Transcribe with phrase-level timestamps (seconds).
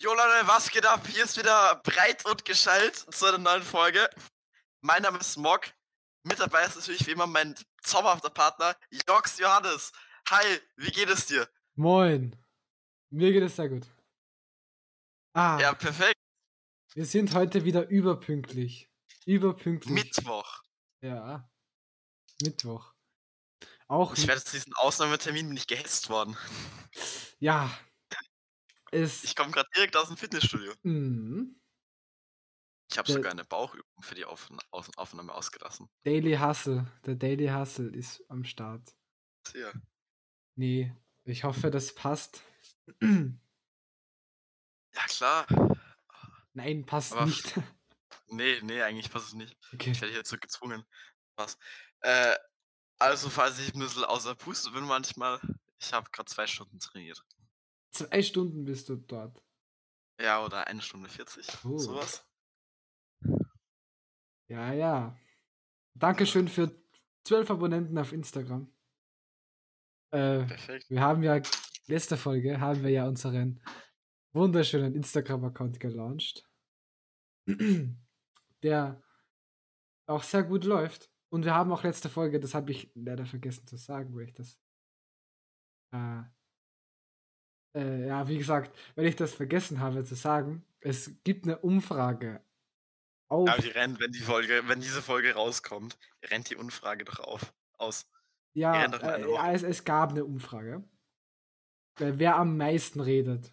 [0.00, 1.06] Jo Leute, was geht ab?
[1.08, 4.08] Hier ist wieder breit und geschallt zu einer neuen Folge.
[4.80, 5.62] Mein Name ist Smog.
[6.22, 8.76] Mit dabei ist natürlich wie immer mein zauberhafter Partner,
[9.08, 9.92] Jox Johannes.
[10.30, 11.48] Hi, wie geht es dir?
[11.74, 12.36] Moin.
[13.10, 13.86] Mir geht es sehr gut.
[15.32, 16.14] Ah, Ja, perfekt.
[16.94, 18.88] wir sind heute wieder überpünktlich.
[19.26, 19.92] Überpünktlich.
[19.92, 20.62] Mittwoch.
[21.00, 21.48] Ja.
[22.42, 22.92] Mittwoch.
[23.88, 26.36] Auch Ich werde zu diesem Ausnahmetermin bin ich gehetzt worden.
[27.40, 27.68] ja.
[28.92, 30.72] Es Ich komme gerade direkt aus dem Fitnessstudio.
[30.82, 31.60] Mhm.
[32.90, 35.90] Ich habe sogar eine Bauchübung für die Aufna Aufnahme ausgelassen.
[36.04, 36.90] Daily Hustle.
[37.04, 38.94] Der Daily Hustle ist am Start.
[39.52, 39.72] Hier.
[40.56, 42.42] Nee, ich hoffe, das passt.
[43.00, 43.28] Ja,
[45.06, 45.46] klar.
[46.54, 47.54] Nein, passt Aber- nicht.
[48.30, 49.56] Nee, nee, eigentlich passt es nicht.
[49.72, 49.92] Okay.
[49.92, 50.84] Ich werde hierzu gezwungen.
[51.36, 51.56] Was?
[52.00, 52.36] Äh,
[52.98, 55.40] also, falls ich ein bisschen außer Puste bin manchmal,
[55.78, 57.24] ich habe gerade zwei Stunden trainiert.
[57.90, 59.42] Zwei Stunden bist du dort.
[60.20, 61.64] Ja, oder eine Stunde 40.
[61.64, 61.78] Oh.
[61.78, 62.24] Sowas.
[64.48, 65.16] Ja, ja.
[65.94, 66.74] Dankeschön für
[67.24, 68.72] zwölf Abonnenten auf Instagram.
[70.10, 70.88] Äh, Perfekt.
[70.88, 71.40] wir haben ja,
[71.86, 73.62] letzte Folge haben wir ja unseren
[74.32, 76.48] wunderschönen Instagram-Account gelauncht,
[78.62, 79.02] der
[80.06, 81.10] auch sehr gut läuft.
[81.30, 84.34] Und wir haben auch letzte Folge, das habe ich leider vergessen zu sagen, weil ich
[84.34, 84.58] das.
[85.92, 86.22] Äh,
[87.74, 92.40] äh, ja, wie gesagt, weil ich das vergessen habe zu sagen, es gibt eine Umfrage
[93.28, 93.48] auf.
[93.48, 97.52] Aber die rennt, wenn die Folge, wenn diese Folge rauskommt, rennt die Umfrage doch auf.
[97.76, 98.10] Aus.
[98.54, 100.82] Ja, Ja, äh, ja es, es gab eine Umfrage.
[101.98, 103.52] Wer am meisten redet.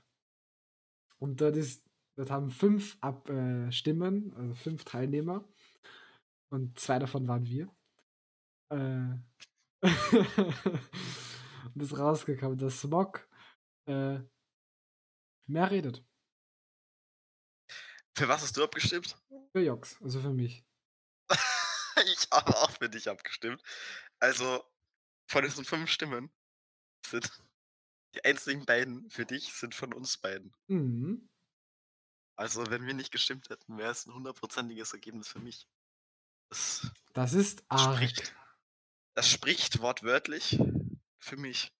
[1.17, 1.83] Und dort ist,
[2.15, 5.47] dort haben fünf Ab äh, Stimmen, also fünf Teilnehmer.
[6.49, 7.69] Und zwei davon waren wir.
[8.69, 9.17] Äh,
[11.73, 13.27] und ist rausgekommen, dass Smog
[13.87, 14.19] äh,
[15.47, 16.03] mehr redet.
[18.17, 19.15] Für was hast du abgestimmt?
[19.51, 20.63] Für Jox, also für mich.
[22.05, 23.61] ich habe auch für dich abgestimmt.
[24.19, 24.63] Also,
[25.29, 26.31] von diesen fünf Stimmen
[27.05, 27.31] sind
[28.15, 30.53] die einzigen beiden für dich sind von uns beiden.
[30.67, 31.27] Mhm.
[32.37, 35.67] Also, wenn wir nicht gestimmt hätten, wäre es ein hundertprozentiges Ergebnis für mich.
[36.49, 37.97] Das Das ist arg.
[37.97, 38.35] spricht,
[39.15, 40.59] das spricht wortwörtlich
[41.19, 41.73] für mich.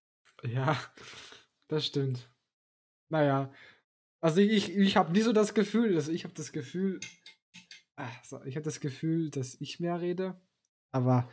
[0.44, 0.78] Ja,
[1.68, 2.30] das stimmt.
[3.10, 3.54] Naja,
[4.22, 7.00] also ich, ich habe nie so das Gefühl, also ich habe das Gefühl,
[7.96, 10.42] ah, so, ich habe das Gefühl, dass ich mehr rede,
[10.92, 11.30] aber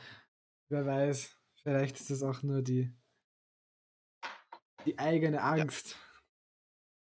[0.68, 2.94] wer weiß, vielleicht ist das auch nur die,
[4.84, 5.96] die eigene Angst.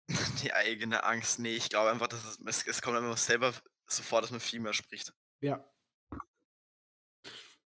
[0.43, 1.39] Die eigene Angst.
[1.39, 3.55] Nee, ich glaube einfach, dass es, es, es kommt einfach selber
[3.87, 5.15] so vor, dass man viel mehr spricht.
[5.41, 5.67] Ja.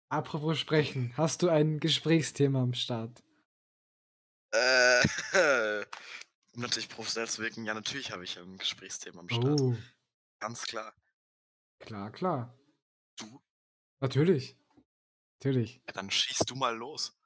[0.10, 3.24] Apropos sprechen, hast du ein Gesprächsthema am Start?
[4.52, 5.86] Äh,
[6.56, 9.62] um natürlich professionell zu wirken, ja, natürlich habe ich ein Gesprächsthema am Start.
[9.62, 9.76] Oh,
[10.40, 10.94] Ganz klar.
[11.80, 12.58] klar, klar.
[13.18, 13.42] Du?
[14.00, 14.58] Natürlich.
[15.40, 15.82] Natürlich.
[15.88, 17.18] Ja, dann schießt du mal los.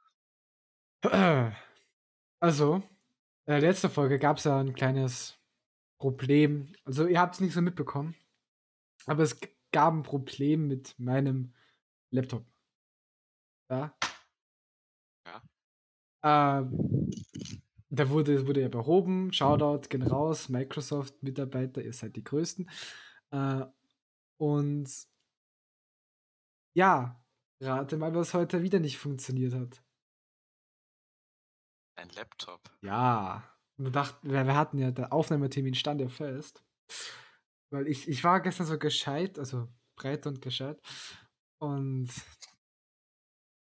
[2.44, 2.78] Also,
[3.46, 5.38] in der letzten Folge gab es ja ein kleines
[6.00, 6.74] Problem.
[6.86, 8.16] Also, ihr habt es nicht so mitbekommen.
[9.06, 9.40] Aber es
[9.72, 11.54] gab ein Problem mit meinem
[12.10, 12.46] Laptop.
[13.70, 13.96] Ja.
[16.24, 17.12] Ähm,
[17.90, 19.34] da wurde, wurde ja behoben.
[19.34, 20.50] Shoutout, gehen raus.
[20.50, 22.70] Microsoft-Mitarbeiter, ihr seid die Größten.
[23.32, 23.66] Äh,
[24.38, 24.90] und
[26.74, 27.22] ja,
[27.60, 29.84] rate mal, was heute wieder nicht funktioniert hat.
[31.96, 32.62] Ein Laptop.
[32.82, 33.44] Ja.
[33.78, 36.64] Wir dachten, wir, wir hatten ja, der Aufnahmetermin stand ja fest.
[37.72, 40.82] Weil ich, ich war gestern so gescheit, also breit und gescheit.
[41.60, 42.10] Und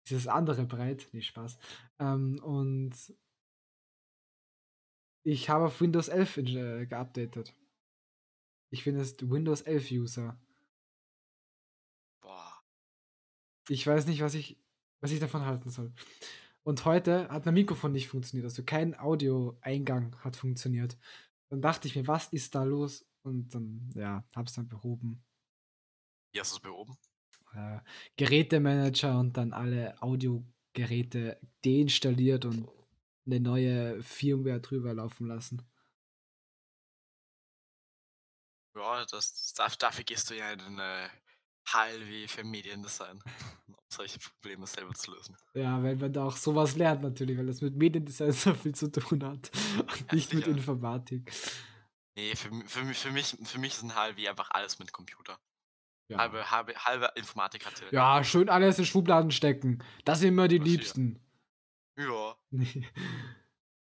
[0.08, 1.58] dieses andere breit, nee, Spaß.
[1.98, 2.94] Ähm, und
[5.22, 7.54] ich habe auf Windows 11 in, äh, geupdatet.
[8.70, 10.38] Ich bin jetzt Windows 11 User.
[12.20, 12.62] Boah.
[13.68, 14.58] Ich weiß nicht, was ich,
[15.00, 15.92] was ich davon halten soll.
[16.64, 20.96] Und heute hat mein Mikrofon nicht funktioniert, also kein Audioeingang hat funktioniert.
[21.50, 23.06] Dann dachte ich mir, was ist da los?
[23.22, 25.22] Und dann, ja, hab's dann behoben.
[26.32, 26.96] Wie hast du es behoben?
[27.54, 27.80] Äh,
[28.16, 32.68] Gerätemanager und dann alle Audiogeräte deinstalliert und
[33.26, 35.62] eine neue Firmware drüber laufen lassen.
[38.76, 41.08] Ja, das, dafür gehst du ja in den äh,
[41.68, 43.22] HLW für Mediendesign,
[43.68, 45.36] um solche Probleme selber zu lösen.
[45.54, 48.90] Ja, weil man da auch sowas lernt natürlich, weil das mit Mediendesign so viel zu
[48.90, 50.56] tun hat und Ja, nicht mit sicher.
[50.56, 51.32] Informatik.
[52.16, 55.38] Nee, für, für, mich- für, mich, für mich ist ein HLW einfach alles mit Computer.
[56.08, 56.18] Ja.
[56.18, 57.86] Halbe, halbe, halbe Informatik hatte.
[57.90, 59.82] Ja, schön alles in Schubladen stecken.
[60.04, 60.76] Das sind immer die Das hier.
[60.76, 61.20] Liebsten.
[61.96, 62.36] Ja,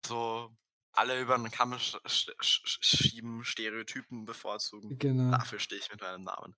[0.07, 0.55] so
[0.93, 4.99] alle über den Kamm sch sch sch schieben, Stereotypen bevorzugen.
[4.99, 5.31] Genau.
[5.31, 6.55] Dafür stehe ich mit meinem Namen.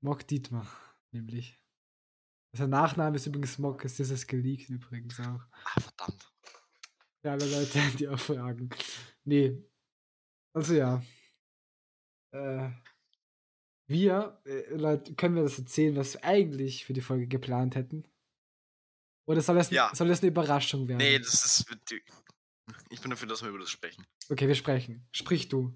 [0.00, 0.66] Mock Dietmar,
[1.10, 1.58] nämlich.
[2.52, 5.40] Sein Nachname ist übrigens Mock, ist dieses geleakt übrigens auch.
[5.64, 6.32] Ah, verdammt.
[7.20, 8.70] Für alle Leute, die auch fragen.
[9.24, 9.62] Nee.
[10.54, 11.02] Also ja.
[12.32, 12.70] Äh,
[13.88, 18.04] wir, äh, Leute, können wir das erzählen, was wir eigentlich für die Folge geplant hätten?
[19.26, 19.90] Oder soll es, Ja.
[19.94, 20.98] soll es eine Überraschung werden?
[20.98, 21.64] Nee, das ist.
[22.90, 24.06] Ich bin dafür, dass wir über das sprechen.
[24.30, 25.06] Okay, wir sprechen.
[25.12, 25.74] Sprich du.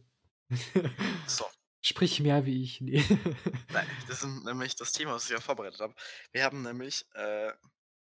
[1.26, 1.44] So.
[1.84, 2.80] Sprich mehr wie ich.
[2.80, 3.02] Nee.
[3.72, 5.94] Nein, das ist nämlich das Thema, was ich auch vorbereitet habe.
[6.30, 7.52] Wir haben nämlich, äh,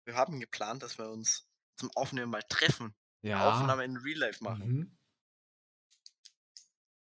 [0.06, 1.48] wir haben geplant, dass wir uns
[1.78, 2.94] zum Aufnehmen mal treffen.
[3.25, 4.68] Aufnahme in Real Life machen.
[4.68, 4.98] Mhm.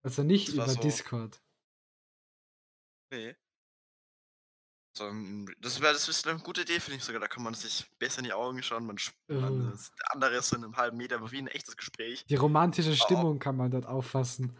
[0.02, 1.41] Also nicht Das über so- Discord.
[3.12, 3.36] Nee.
[4.96, 7.20] Sondern das wäre das ist eine gute Idee, finde ich sogar.
[7.20, 8.86] Da kann man sich besser in die Augen schauen.
[8.86, 9.74] Man, sp- man Oh.
[9.74, 12.24] ist, der andere ist so in einem halben Meter, aber wie ein echtes Gespräch.
[12.26, 12.94] Die romantische Oh.
[12.96, 14.58] Stimmung kann man dort auffassen.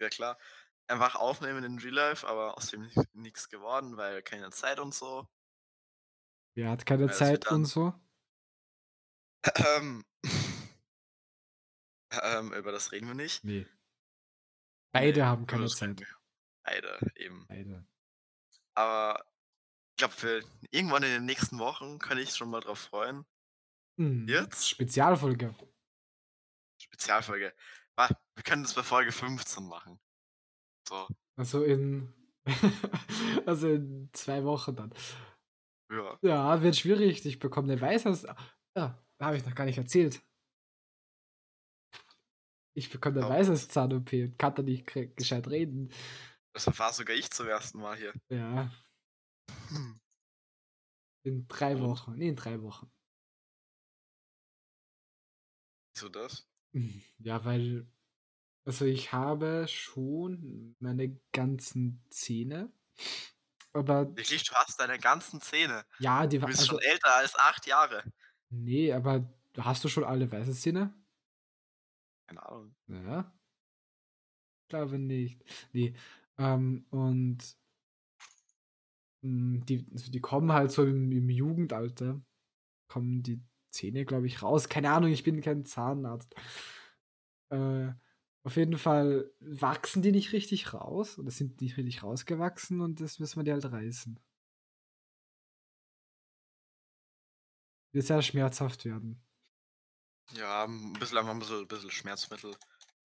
[0.00, 0.38] Ja klar.
[0.88, 5.28] Einfach aufnehmen in Real Life, aber aus dem nichts geworden, weil keine Zeit und so.
[6.56, 7.94] Wer hat keine wird Zeit und so?
[9.56, 10.04] Ähm,
[12.22, 13.44] ähm, über das reden wir nicht.
[13.44, 13.66] Nee.
[14.92, 15.96] Beide Nee, haben keine das reden
[16.68, 17.46] Beide, eben.
[17.48, 17.86] Beide.
[18.74, 19.24] Aber
[19.92, 23.24] ich glaube, für irgendwann in den nächsten Wochen kann ich schon mal drauf freuen.
[23.96, 24.28] Mhm.
[24.28, 24.68] Jetzt?
[24.68, 25.54] Spezialfolge.
[26.80, 27.54] Spezialfolge.
[27.96, 29.98] Wa- Wir können das bei Folge 15 machen.
[30.86, 32.12] So, Also in.
[33.46, 34.94] also in zwei Wochen dann.
[35.90, 36.18] ja.
[36.22, 37.24] Ja, wird schwierig.
[37.24, 38.24] Ich bekomme eine Weisheits.
[38.76, 40.20] Ja, habe ich noch gar nicht erzählt.
[42.74, 43.30] Ich bekomme eine Oh.
[43.30, 44.86] Weisheitszahn-OP und kann da nicht
[45.16, 45.90] gescheit reden.
[46.52, 48.12] Das erfahre sogar ich zum ersten Mal hier.
[48.30, 48.70] Ja,
[49.70, 49.98] Hm.
[51.22, 51.78] in drei?
[51.80, 52.16] Wochen.
[52.16, 52.90] Nee, in drei Wochen.
[55.94, 56.46] Wieso das?
[57.18, 57.86] Ja, weil.
[58.66, 62.72] Also ich habe schon meine ganzen Zähne.
[63.72, 65.86] Aber Wirklich, du hast deine ganzen Zähne.
[65.98, 66.50] ja, die Du waren.
[66.50, 68.04] bist Also, schon älter als acht Jahre.
[68.50, 70.94] nee, aber hast du schon alle weiße Zähne?
[72.26, 72.74] Keine Ahnung.
[72.88, 73.32] Ja.
[74.68, 75.42] Glaube nicht.
[75.72, 75.94] Nee.
[76.38, 77.56] Ähm, und
[79.22, 82.20] mh, die, also die kommen halt so im, im Jugendalter,
[82.88, 84.68] kommen die Zähne, glaube ich, raus.
[84.68, 86.34] Keine Ahnung, ich bin kein Zahnarzt.
[87.50, 87.92] Äh,
[88.44, 93.18] auf jeden Fall wachsen die nicht richtig raus oder sind nicht richtig rausgewachsen und das
[93.18, 94.18] müssen wir die halt reißen.
[97.92, 99.22] Wird sehr schmerzhaft werden.
[100.34, 102.54] Ja, ein bisschen, ein bisschen, ein bisschen Schmerzmittel.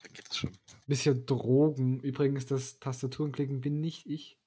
[0.03, 0.57] Dann geht es schon.
[0.85, 1.99] Bisschen Drogen.
[2.01, 4.39] Übrigens, das Tastaturenklicken bin nicht ich.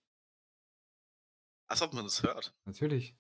[1.69, 2.55] Als ob man das hört.
[2.65, 3.17] Natürlich.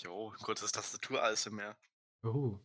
[0.00, 1.20] Jo, kurzes Tastatur
[1.50, 1.76] mehr.
[2.22, 2.58] Oh.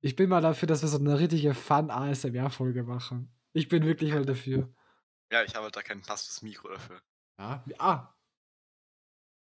[0.00, 3.34] Ich bin mal dafür, dass wir so eine richtige Fun-ASMR-Folge machen.
[3.52, 4.72] Ich bin wirklich mal dafür.
[5.32, 7.02] Ja, ich habe halt da kein passendes Mikro dafür.
[7.40, 7.64] Ja.
[7.78, 8.14] Ah.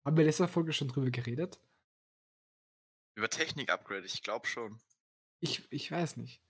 [0.06, 1.60] Haben wir letzte Folge schon drüber geredet?
[3.14, 4.80] Über Technik-Upgrade, ich glaube schon.
[5.40, 6.40] Ich, ich weiß nicht.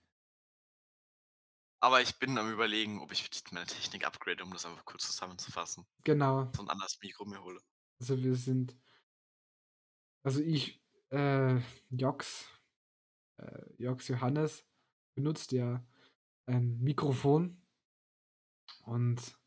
[1.83, 5.85] Aber ich bin am überlegen, ob ich meine Technik upgrade, um das einfach kurz zusammenzufassen.
[6.05, 6.49] Genau.
[6.55, 7.59] So ein anderes Mikro mir hole.
[7.99, 8.77] Also wir sind.
[10.23, 11.59] Also ich, äh,
[11.89, 12.47] Jox,
[13.35, 14.65] äh, Jox Johannes
[15.13, 15.85] benutzt ja
[16.45, 17.61] ein Mikrofon
[18.85, 19.37] und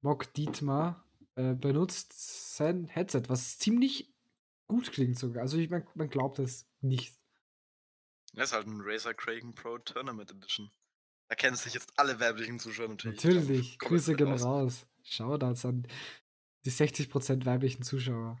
[0.00, 4.12] Mock Dietmar äh, benutzt sein Headset, was ziemlich
[4.66, 5.42] gut klingt sogar.
[5.42, 7.14] Also ich, man, man glaubt es nicht.
[8.32, 10.72] Das ist halt ein Razer Kraken Pro Tournament Edition.
[11.32, 13.24] Da kennen sich jetzt alle weiblichen Zuschauer natürlich.
[13.24, 14.42] Natürlich, Kommt Grüße gehen raus.
[14.42, 14.86] raus.
[15.02, 15.88] Shoutouts an
[16.66, 18.38] die 60% weiblichen Zuschauer.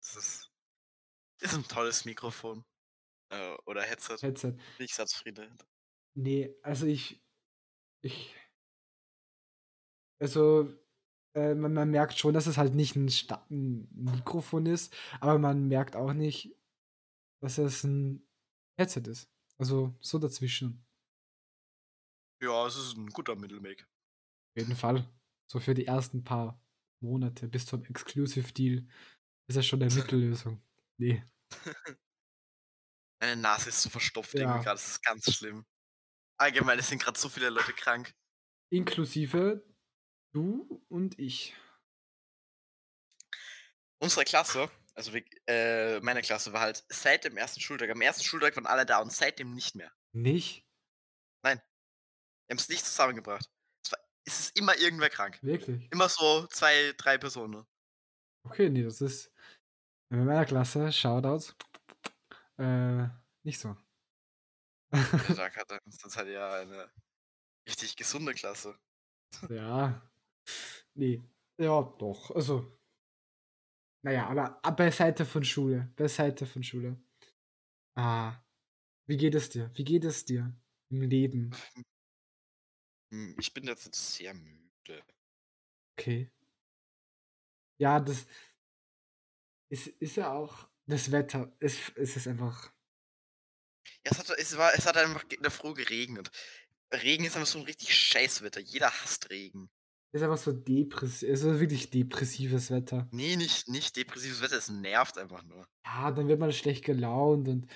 [0.00, 0.52] Das ist,
[1.40, 2.64] ist ein tolles Mikrofon.
[3.30, 4.18] Äh, oder Headset.
[4.20, 4.52] Headset.
[4.52, 5.58] Bin ich sehr zufrieden.
[6.14, 7.20] Nee, also ich.
[8.04, 8.32] Ich.
[10.20, 10.72] Also,
[11.34, 15.40] äh, man, man merkt schon, dass es halt nicht ein, Sta ein Mikrofon ist, aber
[15.40, 16.54] man merkt auch nicht,
[17.42, 18.24] dass es ein
[18.78, 19.28] Headset ist.
[19.60, 20.84] Also so dazwischen.
[22.40, 23.82] Ja, es ist ein guter Mittelweg.
[23.82, 25.08] Auf jeden Fall.
[25.50, 26.60] So für die ersten paar
[27.00, 28.86] Monate bis zum Exclusive Deal
[29.48, 30.62] ist das schon eine Mittellösung.
[30.98, 31.24] Nee.
[33.20, 34.40] Meine Nase ist so verstopft Ja.
[34.42, 34.76] irgendwie gerade.
[34.78, 35.66] Das ist ganz schlimm.
[36.38, 38.14] Allgemein, es sind gerade so viele Leute krank.
[38.70, 39.64] Inklusive
[40.32, 41.54] du und ich.
[44.00, 45.12] Unsere Klasse, also
[45.46, 47.88] äh, meine Klasse war halt seit dem ersten Schultag.
[47.90, 49.92] Am ersten Schultag waren alle da und seitdem nicht mehr.
[50.12, 50.68] Nicht?
[52.48, 53.46] Wir haben es nicht zusammengebracht.
[53.84, 55.38] Es, war, es ist immer irgendwer krank.
[55.42, 55.86] Wirklich?
[55.92, 57.66] Immer so zwei, drei Personen.
[58.44, 59.30] Okay, nee, das ist
[60.10, 61.54] in meiner Klasse, Shoutouts,
[62.56, 63.06] Äh,
[63.42, 63.76] nicht so.
[64.94, 65.02] Ja,
[65.36, 66.90] da hat er uns halt ja eine
[67.68, 68.78] richtig gesunde Klasse.
[69.50, 70.00] Ja.
[70.94, 71.22] Nee.
[71.58, 72.30] Ja, doch.
[72.34, 72.77] Also.
[74.02, 75.92] Naja, aber ab beiseite von Schule.
[75.96, 76.96] Beiseite von Schule.
[77.96, 78.36] Ah.
[79.06, 79.70] Wie geht es dir?
[79.74, 80.54] Wie geht es dir
[80.90, 81.50] im Leben?
[83.10, 85.02] Hm, Ich bin jetzt sehr müde.
[85.96, 86.30] Okay.
[87.80, 88.26] Ja, das
[89.70, 91.52] ist, ist ja auch das Wetter.
[91.60, 92.72] Es, es ist einfach.
[94.04, 96.30] Ja, es hat, es, war, es hat einfach in der Früh geregnet.
[96.92, 98.60] Regen ist einfach so ein richtig Scheißwetter.
[98.60, 99.70] Jeder hasst Regen.
[100.12, 101.28] Ist einfach so depressiv.
[101.28, 103.08] Es ist wirklich depressives Wetter.
[103.12, 105.68] Nee, nicht, nicht depressives Wetter, es nervt einfach nur.
[105.84, 107.70] Ja, dann wird man schlecht gelaunt und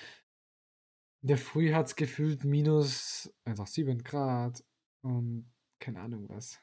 [1.23, 4.65] in der Früh hat es gefühlt minus einfach 7 Grad
[5.03, 6.59] und keine Ahnung was.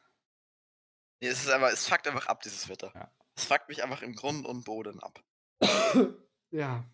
[1.22, 2.92] Nee, es ist einfach, es fuckt einfach ab, dieses Wetter.
[2.96, 3.12] Ja.
[3.36, 5.24] Es fuckt mich einfach im Grund und Boden ab.
[6.52, 6.90] ja,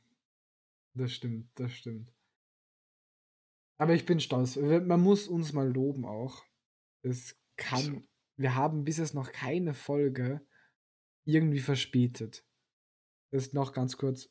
[0.95, 2.11] das stimmt, das stimmt.
[3.77, 4.55] Aber ich bin stolz.
[4.55, 6.43] Man muss uns mal loben auch.
[7.03, 8.07] Es kann.
[8.37, 10.45] Wir haben bis jetzt noch keine Folge
[11.25, 12.45] irgendwie verspätet.
[13.31, 14.29] Das ist noch ganz kurz.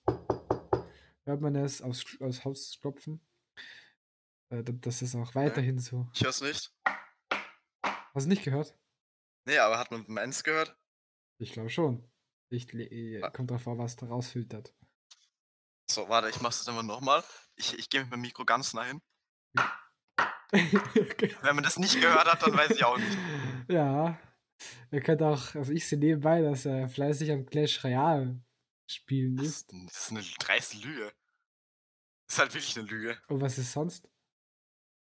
[1.25, 3.21] Hört man es aus, aus Haus klopfen?
[4.51, 6.09] Äh, Das ist auch weiterhin so.
[6.15, 6.73] Ich hör's nicht.
[7.83, 8.77] Hast du nicht gehört?
[9.47, 10.77] Nee, aber hat man meins gehört?
[11.39, 12.09] Ich glaube schon.
[12.51, 13.31] Ich, äh, Ah.
[13.31, 14.75] kommt drauf an, was da rausfiltert.
[15.91, 17.25] So, warte, ich mach's jetzt einfach nochmal.
[17.57, 19.01] Ich, ich gehe mit meinem Mikro ganz nah hin.
[21.43, 23.19] Wenn man das nicht gehört hat, dann weiß ich auch nicht.
[23.69, 24.19] Ja.
[24.91, 28.41] Ihr könnt auch, also ich sehe nebenbei, dass er fleißig am Clash Royale
[28.89, 29.73] spielen ist.
[29.73, 31.13] das ist eine dreiste Lüge.
[32.27, 33.19] Das ist halt wirklich eine Lüge.
[33.29, 34.09] Und was ist sonst?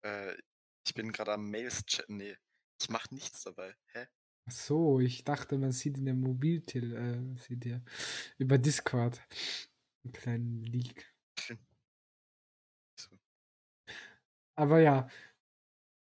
[0.02, 0.34] Äh,
[0.86, 2.16] ich bin gerade am Mails chatten.
[2.16, 2.36] Nee,
[2.80, 3.76] ich mach nichts dabei.
[3.92, 4.06] Hä?
[4.48, 7.84] Ach so, ich dachte, man sieht in der Mobiltel, äh, sieht ihr
[8.38, 9.20] über Discord
[10.04, 11.12] einen kleinen Leak.
[14.58, 15.08] Aber ja,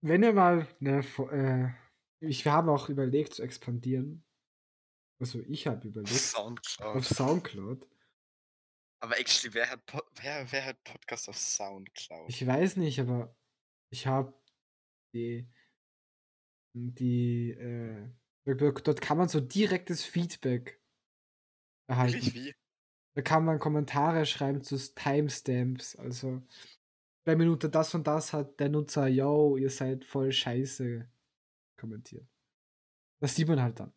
[0.04, 1.00] wenn ihr mal eine,
[1.32, 1.70] äh,
[2.28, 4.24] ich, wir haben auch überlegt zu expandieren.
[5.20, 6.96] Also ich habe überlegt Soundcloud.
[6.96, 7.88] auf Soundcloud.
[9.04, 9.82] Aber actually, wer hat,
[10.22, 12.30] wer, wer hat Podcast auf Soundcloud?
[12.30, 13.36] Ich weiß nicht, aber
[13.92, 14.34] ich habe
[15.14, 15.48] die,
[16.74, 18.10] die, äh,
[18.46, 20.82] dort dort kann man so direktes Feedback
[21.88, 22.14] erhalten.
[22.14, 22.56] Wirklich wie?
[23.16, 25.96] Da kann man Kommentare schreiben zu Timestamps.
[25.96, 26.42] Also,
[27.24, 31.10] bei Minute das und das hat der Nutzer, yo, ihr seid voll scheiße
[31.78, 32.28] kommentiert.
[33.20, 33.94] Das sieht man halt dann.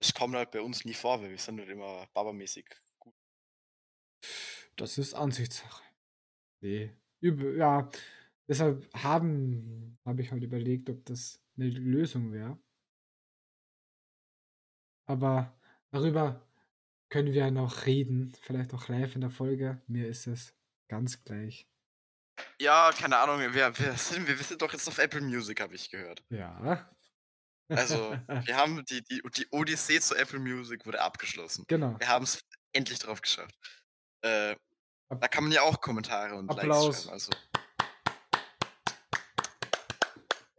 [0.00, 2.66] Das kommt halt bei uns nie vor, weil wir sind halt immer babamäßig
[2.98, 3.14] gut.
[4.76, 5.82] Das ist Ansichtssache.
[6.60, 6.90] Nee.
[7.20, 7.88] Ja,
[8.48, 12.58] deshalb haben, habe ich halt überlegt, ob das eine Lösung wäre.
[15.08, 15.56] Aber
[15.90, 16.44] darüber
[17.08, 19.80] können wir noch reden, vielleicht auch live in der Folge.
[19.86, 20.54] Mir ist es
[20.88, 21.68] ganz gleich.
[22.60, 25.90] Ja, keine Ahnung, wir, wir, sind, wir sind doch jetzt auf Apple Music, habe ich
[25.90, 26.22] gehört.
[26.30, 26.90] Ja.
[27.68, 31.64] Also, wir haben die, die, die Odyssee zu Apple Music wurde abgeschlossen.
[31.68, 31.98] genau.
[31.98, 33.54] Wir haben es endlich drauf geschafft.
[34.22, 34.56] Äh,
[35.08, 36.86] da kann man ja auch Kommentare und Applaus.
[36.86, 37.12] Likes schreiben.
[37.12, 37.36] Also, du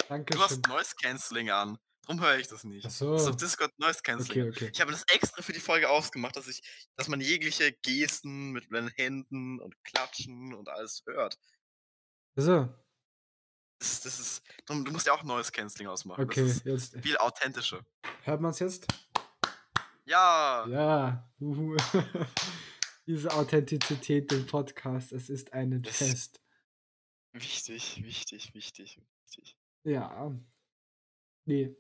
[0.10, 0.42] Dankeschön.
[0.44, 1.78] hast Noise Cancelling an.
[2.06, 2.86] Drum höre ich das nicht.
[2.86, 3.16] Ach Das so.
[3.16, 4.50] ist auf Discord Noise Cancelling.
[4.50, 4.72] Okay, okay.
[4.74, 6.62] Ich habe das extra für die Folge ausgemacht, dass ich,
[6.96, 11.38] dass man jegliche Gesten mit den Händen und Klatschen und alles hört.
[12.40, 12.70] So,
[13.80, 16.24] Das, das ist, du, du musst ja auch Noise Cancelling ausmachen.
[16.24, 17.86] okay, jetzt viel authentischer.
[18.24, 18.86] hört man es jetzt?
[20.06, 21.30] Ja, Ja.
[21.40, 21.76] Uhu.
[23.08, 26.42] Diese Authentizität im Podcast, es ist ein Das- Fest.
[27.34, 29.58] wichtig, wichtig, wichtig, wichtig.
[29.84, 30.32] Ja.
[31.46, 31.76] Nee.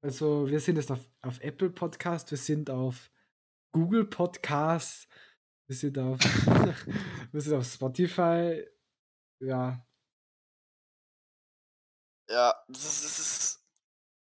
[0.00, 3.10] Also, wir sind jetzt auf, auf Apple Podcast, wir sind auf
[3.72, 5.08] Google Podcast,
[5.66, 6.20] wir sind auf,
[7.32, 8.64] wir sind auf Spotify.
[9.40, 9.84] Ja,
[12.30, 13.64] Ja, das ist, das ist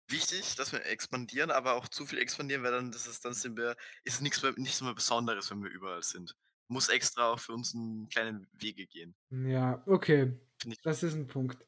[0.08, 3.56] wichtig, dass wir expandieren, aber auch zu viel expandieren, weil dann, das ist, dann sind
[3.56, 6.36] wir, ist nichts mehr, nichts mehr Besonderes, wenn wir überall sind.
[6.68, 9.14] Muss extra auch für uns einen kleinen Wege gehen.
[9.30, 10.38] ja, okay.
[10.82, 11.58] Das ist ein Punkt.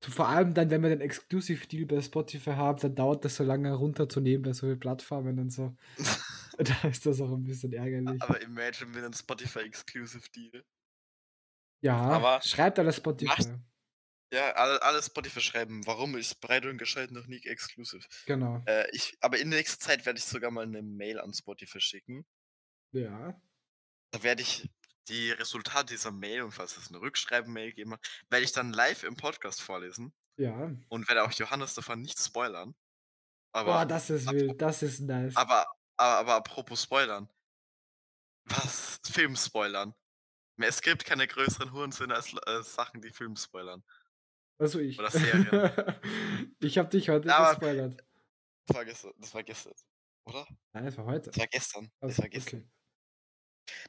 [0.00, 3.44] Vor allem dann, wenn wir den Exclusive Deal bei Spotify haben, dann dauert das so
[3.44, 5.76] lange runterzunehmen bei so vielen Plattformen und so.
[6.58, 8.20] Da ist das auch ein bisschen ärgerlich.
[8.20, 10.64] aber imagine mit einem Spotify Exclusive Deal.
[11.80, 13.28] Ja, aber schreibt alles Spotify.
[13.30, 13.48] mach's-
[14.32, 18.06] Ja, alle, alle Spotify schreiben, warum ist breit und gescheit noch nie Exclusive.
[18.26, 18.62] Genau.
[18.66, 22.26] Äh, ich, aber in nächster Zeit werde ich sogar mal eine Mail an Spotify schicken.
[22.92, 23.40] Ja.
[24.10, 24.68] Da werde ich
[25.08, 29.04] die Resultate dieser Mail und falls es eine Rückschreiben-Mail geben mag, werde ich dann live
[29.04, 30.70] im Podcast vorlesen Ja.
[30.88, 32.74] und werde auch Johannes davon nicht spoilern.
[33.52, 34.60] Aber, Boah, das ist wild.
[34.60, 35.34] Das ist nice.
[35.36, 35.66] aber,
[35.96, 37.30] aber, aber apropos spoilern.
[38.44, 39.00] Was?
[39.10, 39.94] Film spoilern.
[40.58, 43.82] Es gibt keine größeren Hurensöhne als äh, Sachen, die Film spoilern.
[44.58, 44.98] Also ich.
[44.98, 45.48] Oder Serien.
[46.60, 48.04] ich habe dich heute Aber- gespoilert.
[48.66, 49.72] Das war gestern, das war gestern.
[50.26, 50.46] Oder?
[50.74, 51.30] Nein, es war heute.
[51.30, 51.90] Das war gestern.
[52.00, 52.60] Das Also, war gestern.
[52.60, 52.70] okay.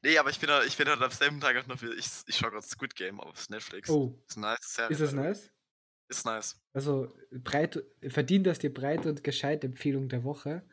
[0.04, 1.94] Nee, aber ich bin, ich bin heute am selben Tag auch noch wieder.
[1.94, 3.90] Ich, ich schaue gerade Squid Game auf Netflix.
[3.90, 4.92] Oh, Ist nice Serie.
[4.92, 5.52] ist das nice?
[6.08, 6.60] Ist nice.
[6.74, 10.66] Also breit, verdient das die breite und gescheite Empfehlung der Woche.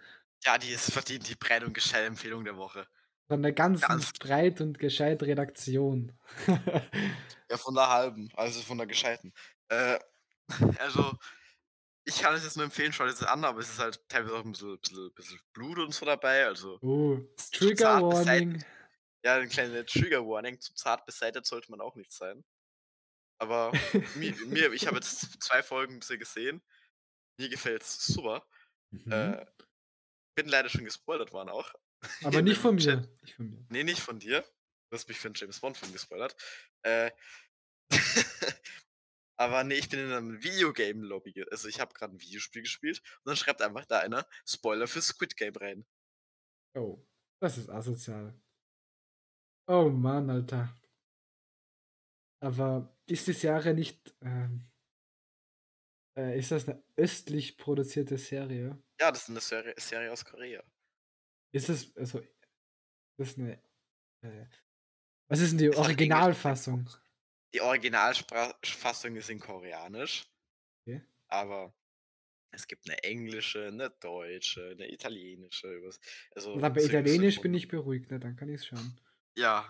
[0.45, 2.87] Ja, die ist verdient die breit und gescheite Empfehlung der Woche.
[3.29, 6.13] Von der ganzen Ganz- breit und gescheit Redaktion.
[7.49, 9.33] Ja, von der halben, also von der gescheiten.
[9.69, 10.01] Äh,
[10.81, 11.17] also,
[12.05, 14.45] ich kann es jetzt nur empfehlen, schaut es an, aber es ist halt teilweise auch
[14.45, 16.45] ein bisschen, bisschen, bisschen Blut und so dabei.
[16.47, 18.65] Also, oh, zu Trigger Warning.
[19.25, 20.59] ja, ein kleiner Trigger Warning.
[20.61, 22.45] Zu zart beseitigt sollte man auch nicht sein.
[23.39, 23.71] Aber
[24.17, 26.61] mir, mir ich habe jetzt zwei Folgen bisher gesehen.
[27.39, 28.45] Mir gefällt es super.
[28.91, 29.13] Mhm.
[29.13, 29.47] Äh,
[30.37, 31.73] bin leider schon gespoilert worden auch.
[32.25, 33.09] Aber nicht von mir.
[33.23, 33.67] Nicht von mir.
[33.71, 34.43] Nee, nicht von dir.
[34.91, 36.37] Du hast mich für einen James Bond-Film gespoilert.
[36.83, 37.11] Äh,
[39.37, 41.45] aber nee, ich bin in einem Videogame-Lobby.
[41.51, 45.03] Also ich habe gerade ein Videospiel gespielt und dann schreibt einfach da einer Spoiler für
[45.03, 45.87] Squid Game rein.
[46.75, 47.05] Oh,
[47.41, 48.41] das ist asozial.
[49.69, 50.75] Oh Mann, Alter.
[52.41, 54.15] Aber ist die Serie nicht.
[54.21, 54.71] Ähm,
[56.17, 58.81] äh, ist das eine östlich produzierte Serie?
[59.01, 60.63] Ja, das ist eine Serie, Serie aus Korea.
[61.53, 61.97] Ist es.
[61.97, 62.23] Also.
[63.19, 63.63] Das ist eine.
[64.23, 64.47] Äh,
[65.29, 66.89] was ist denn die Originalfassung?
[67.55, 70.25] Die Originalfassung ist in Koreanisch.
[70.87, 71.03] Okay.
[71.29, 71.75] Aber
[72.53, 75.81] es gibt eine englische, eine deutsche, eine italienische.
[76.35, 78.21] Also Aber bei syn- Italienisch bin ich beruhigt, ne?
[78.21, 79.01] Dann kann ich es schauen.
[79.37, 79.69] Ja,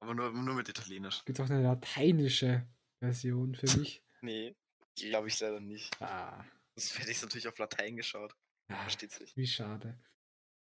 [0.00, 1.24] aber nur, nur mit Italienisch.
[1.24, 2.66] Gibt auch eine lateinische
[3.00, 4.02] Version für mich.
[4.20, 4.54] Nee,
[4.94, 6.00] glaube ich leider nicht.
[6.00, 6.44] Ah,
[6.76, 8.34] Sonst hätte ich es natürlich auf Latein geschaut.
[8.70, 9.36] ja, Versteht sich.
[9.36, 9.98] wie schade.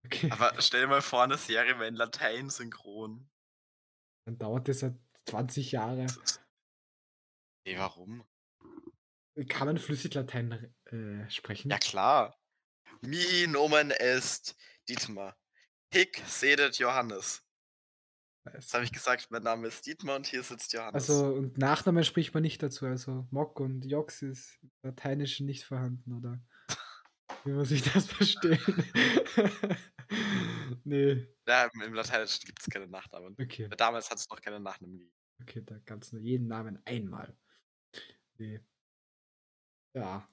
[0.06, 0.30] Okay.
[0.32, 3.30] Aber stell dir mal vor, eine Serie wäre in Latein synchron.
[4.26, 4.94] Dann dauert das ja
[5.26, 6.06] 20 Jahre.
[7.66, 8.26] Nee, warum?
[9.48, 11.70] Kann man flüssig Latein äh, sprechen?
[11.72, 12.38] Ja klar.
[13.02, 14.56] Mi nomen est
[14.88, 15.36] Dietmar.
[15.94, 17.44] Hic sedet Johannes.
[18.46, 21.10] Das habe ich gesagt, mein Name ist Dietmar und hier sitzt Johannes.
[21.10, 22.86] Also, und Nachnamen spricht man nicht dazu.
[22.86, 26.42] Also, Mock und Jox ist im Lateinischen nicht vorhanden, oder?
[27.46, 28.60] Wie muss ich das verstehen?
[30.84, 33.36] nee, ja, im, Lateinischen gibt es keine Nachnamen.
[33.40, 33.70] okay.
[33.78, 35.14] Damals hat es noch keine Nachnamen gegeben.
[35.42, 37.36] Okay, da kannst du nur jeden Namen einmal.
[38.38, 38.62] Nee.
[39.94, 40.28] Ja.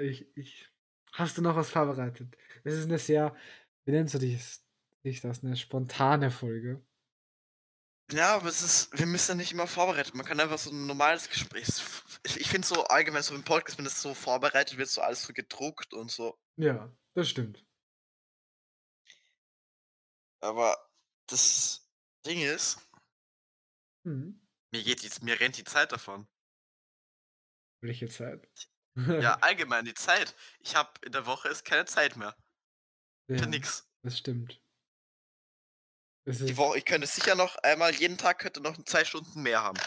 [0.00, 0.68] Ich, ich.
[1.12, 2.36] Hast du noch was vorbereitet?
[2.62, 3.34] Es ist eine sehr,
[3.84, 4.60] wie nennst du dich,
[5.04, 5.42] dich das?
[5.42, 6.84] Eine spontane Folge.
[8.12, 10.14] Ja, aber es ist, wir müssen ja nicht immer vorbereitet.
[10.14, 11.66] Man kann einfach so ein normales Gespräch.
[12.24, 15.22] Ich, ich finde so allgemein, so im Podcast, wenn das so vorbereitet wird, so alles
[15.24, 16.38] so gedruckt und so.
[16.56, 17.64] Ja, das stimmt.
[20.40, 20.76] Aber
[21.28, 21.88] das
[22.24, 22.78] Ding ist,
[24.04, 24.40] Mhm.
[24.72, 26.28] mir geht die, mir rennt die Zeit davon.
[27.82, 28.48] Welche Zeit?
[28.94, 30.36] Ja, allgemein die Zeit.
[30.60, 32.36] Ich habe in der Woche ist keine Zeit mehr.
[33.28, 33.90] ja, Für nix.
[34.02, 34.62] das stimmt.
[36.26, 39.78] Die Woche, ich könnte sicher noch einmal, jeden Tag könnte noch zwei Stunden mehr haben.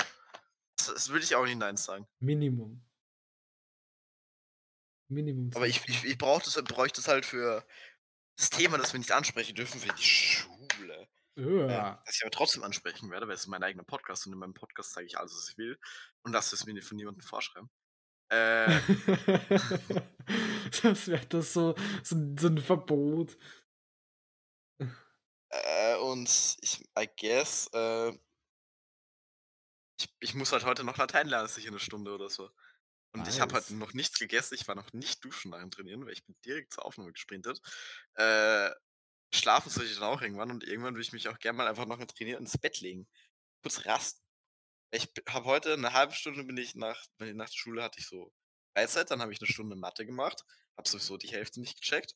[0.77, 2.07] Das, das würde ich auch nicht nein sagen.
[2.19, 2.81] Minimum.
[5.09, 5.51] Minimum.
[5.53, 7.65] Aber ich, ich, ich brauche das, bräuchte es halt für
[8.37, 11.09] das Thema, das wir nicht ansprechen dürfen, für die Schule.
[11.35, 14.39] Ja, das ich aber trotzdem ansprechen werde, weil es ist mein eigener Podcast und in
[14.39, 15.77] meinem Podcast zeige ich alles, was ich will.
[16.23, 17.69] Und lasse es mir von niemandem vorschreiben.
[18.29, 18.67] Äh,
[20.83, 23.37] das wäre das so, so, so ein Verbot.
[26.11, 28.11] Und ich, I guess, äh,
[29.99, 32.49] ich, ich muss halt heute noch Latein lernen, sicher eine Stunde oder so.
[33.13, 33.63] Und ich habe Nice.
[33.65, 36.35] heute noch nichts gegessen, ich war noch nicht duschen nach dem Trainieren, weil ich bin
[36.45, 37.61] direkt zur Aufnahme gesprintet.
[38.15, 38.69] Äh,
[39.33, 41.85] schlafen soll ich dann auch irgendwann und irgendwann will ich mich auch gerne mal einfach
[41.85, 43.07] noch im Trainieren ins Bett legen.
[43.63, 44.21] Kurz rasten.
[44.91, 48.31] Ich habe heute eine halbe Stunde bin ich nach, nach der Schule hatte ich so
[48.75, 50.45] Freizeit, dann habe ich eine Stunde Mathe gemacht,
[50.77, 52.15] habe sowieso die Hälfte nicht gecheckt.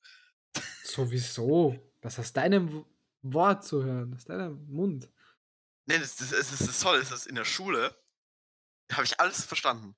[0.83, 1.79] Sowieso.
[2.01, 2.85] Das aus deinem
[3.23, 5.09] Wort zu hören, aus deinem Mund.
[5.85, 7.95] Nee, das, das, das, das, das Tolle ist, dass in der Schule
[8.91, 9.95] habe ich alles verstanden.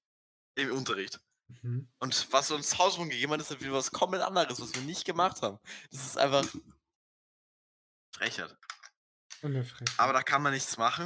[0.57, 1.19] Im Unterricht.
[1.61, 1.91] Mhm.
[1.99, 5.03] Und was uns Hausrum gegeben hat, ist halt wieder was komplett anderes, was wir nicht
[5.05, 5.59] gemacht haben.
[5.91, 6.45] Das ist einfach
[8.15, 8.55] Frechheit.
[9.97, 11.05] Aber da kann man nichts machen.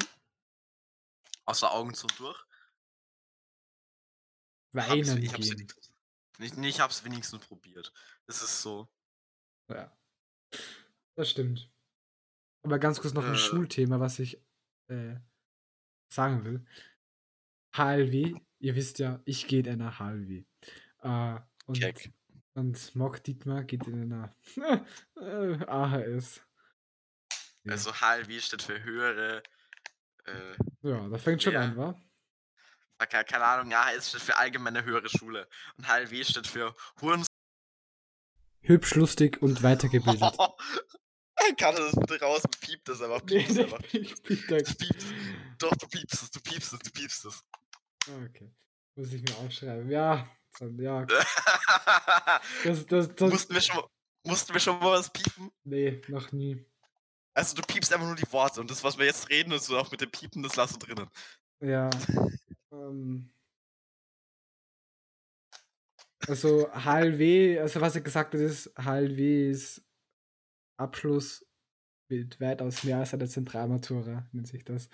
[1.46, 2.38] Außer Augen zu durch.
[4.76, 5.58] Hab's- Weinen ich hab's gehen.
[5.58, 5.92] wenigstens,
[6.38, 7.92] ich, ich hab's wenigstens probiert.
[8.28, 8.88] Das ist so.
[9.68, 9.92] Ja.
[11.16, 11.72] Das stimmt.
[12.64, 13.38] Aber ganz kurz noch ein Äh.
[13.38, 14.42] Schulthema, was ich
[14.88, 15.16] äh,
[16.10, 16.66] sagen will.
[17.76, 20.44] HLW, ihr wisst ja, ich gehe in einer HLW.
[21.02, 22.12] Äh, und, Keck.
[22.56, 24.36] und Mock Dietmar geht in einer
[25.68, 26.42] AHS.
[27.64, 27.72] Ja.
[27.74, 29.44] Also HLW steht für höhere
[30.26, 31.62] Äh, Ja, da fängt schon Ja.
[31.62, 31.96] an, wa?
[33.08, 35.48] keine, keine Ahnung, AHS steht für allgemeine höhere Schule.
[35.78, 37.24] Und HLW steht für Huren.
[38.62, 40.36] Hübsch, lustig und weitergebildet.
[41.58, 43.22] Kann das bitte raus und piept das einfach.
[43.26, 43.80] nee, Piepst einfach.
[43.94, 44.58] ich bin da.
[44.58, 45.08] Du piepst.
[45.58, 47.44] Doch, du piepst es, du piepst es, du piepst es.
[48.08, 48.52] Ah, Okay.
[48.96, 49.90] Muss ich mir aufschreiben.
[49.90, 50.28] Ja,
[50.78, 51.06] ja.
[52.64, 53.88] Das, das, das, mussten, wir schon, mal-
[54.26, 55.52] mussten wir schon mal was piepen?
[55.64, 56.66] nee, noch nie.
[57.34, 59.78] Also du piepst einfach nur die Worte und das, was wir jetzt reden, ist so
[59.78, 61.10] auch mit dem Piepen, das lassen wir drinnen.
[61.62, 61.90] Ja.
[62.72, 63.34] Ähm,
[66.28, 69.82] also HLW, also was er gesagt hat, ist, HLW ist
[70.80, 71.46] Abschluss
[72.10, 74.90] mit weitaus mehr als eine Zentralmatura, nennt sich das.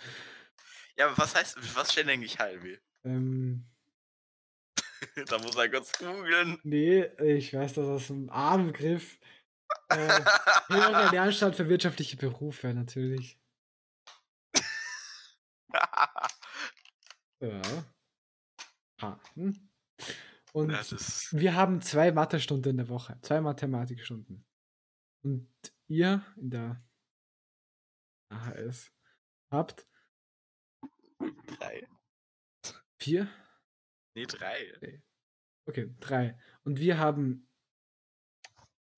[0.98, 2.78] Ja, aber was heißt, was steht denn eigentlich HLW?
[3.04, 3.66] Ähm,
[5.28, 6.60] da muss er kurz googeln.
[6.64, 9.20] nee, ich weiß das aus dem Armgriff.
[9.90, 9.96] Äh,
[10.68, 13.40] höhere Lernstand für wirtschaftliche Berufe, natürlich.
[17.42, 17.62] Ja.
[19.02, 19.20] Ha.
[19.34, 19.70] Hm.
[20.54, 20.72] Und
[21.34, 24.46] wir haben zwei Mathestunden in der Woche, zwei Mathematikstunden.
[25.22, 25.50] Und
[25.88, 26.84] ihr in der
[28.30, 28.92] AHS
[29.52, 29.88] habt
[31.48, 31.88] Drei.
[33.00, 33.30] vier?
[34.16, 35.02] Nee, drei.
[35.68, 36.38] Okay, drei.
[36.64, 37.50] Und wir haben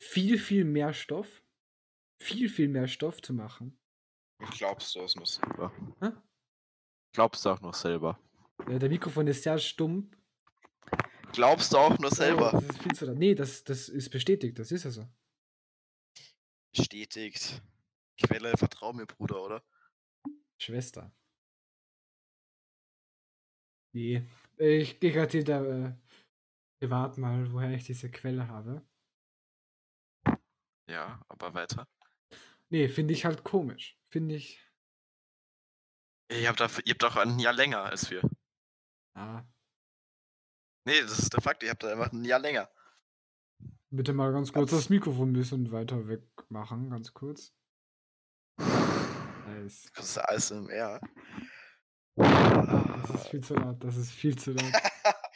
[0.02, 1.44] viel, viel mehr Stoff.
[2.22, 3.80] Viel, viel mehr Stoff zu machen.
[4.58, 5.72] Glaubst du es noch selber?
[6.02, 6.12] Hä?
[7.14, 8.20] Glaubst du auch noch selber?
[8.68, 10.12] Ja, der Mikrofon ist sehr stumm.
[11.34, 12.52] Glaubst du auch nur Oh, selber?
[12.52, 13.14] das ist viel zu.
[13.14, 15.08] Nee, das, das ist bestätigt, das ist ja so.
[16.76, 17.62] Bestätigt.
[18.22, 19.64] Quelle, vertrau mir, Bruder, oder?
[20.60, 21.12] Schwester.
[23.94, 24.28] Nee.
[24.58, 25.96] Ich gehe gerade da äh,
[26.80, 28.86] privat mal, woher ich diese Quelle habe.
[30.90, 31.88] Ja, aber weiter.
[32.70, 33.98] Nee, finde ich halt komisch.
[34.10, 34.64] Finde ich.
[36.32, 38.22] Ihr habt, dafür, ihr habt auch ein Jahr länger als wir.
[39.14, 39.46] Ah,
[40.88, 41.64] Nee, das ist der Fakt.
[41.64, 42.70] Ihr habt da einfach ein Jahr länger.
[43.90, 47.54] Bitte mal ganz kurz das Mikrofon ein bisschen weiter weg machen, ganz kurz.
[48.58, 49.92] Nice.
[49.96, 51.00] Das ist alles im R.
[52.16, 54.74] Das ist viel zu laut, das ist viel zu laut.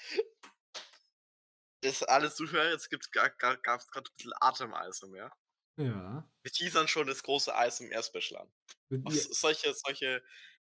[1.83, 5.31] Das alles Zuhörer, jetzt gar, gar, gab's gerade ein bisschen Atem-Eis im R.
[5.77, 6.29] Ja.
[6.43, 9.03] Wir teasern schon das große Eis im R-Special an.
[9.03, 10.21] Auf solche, solche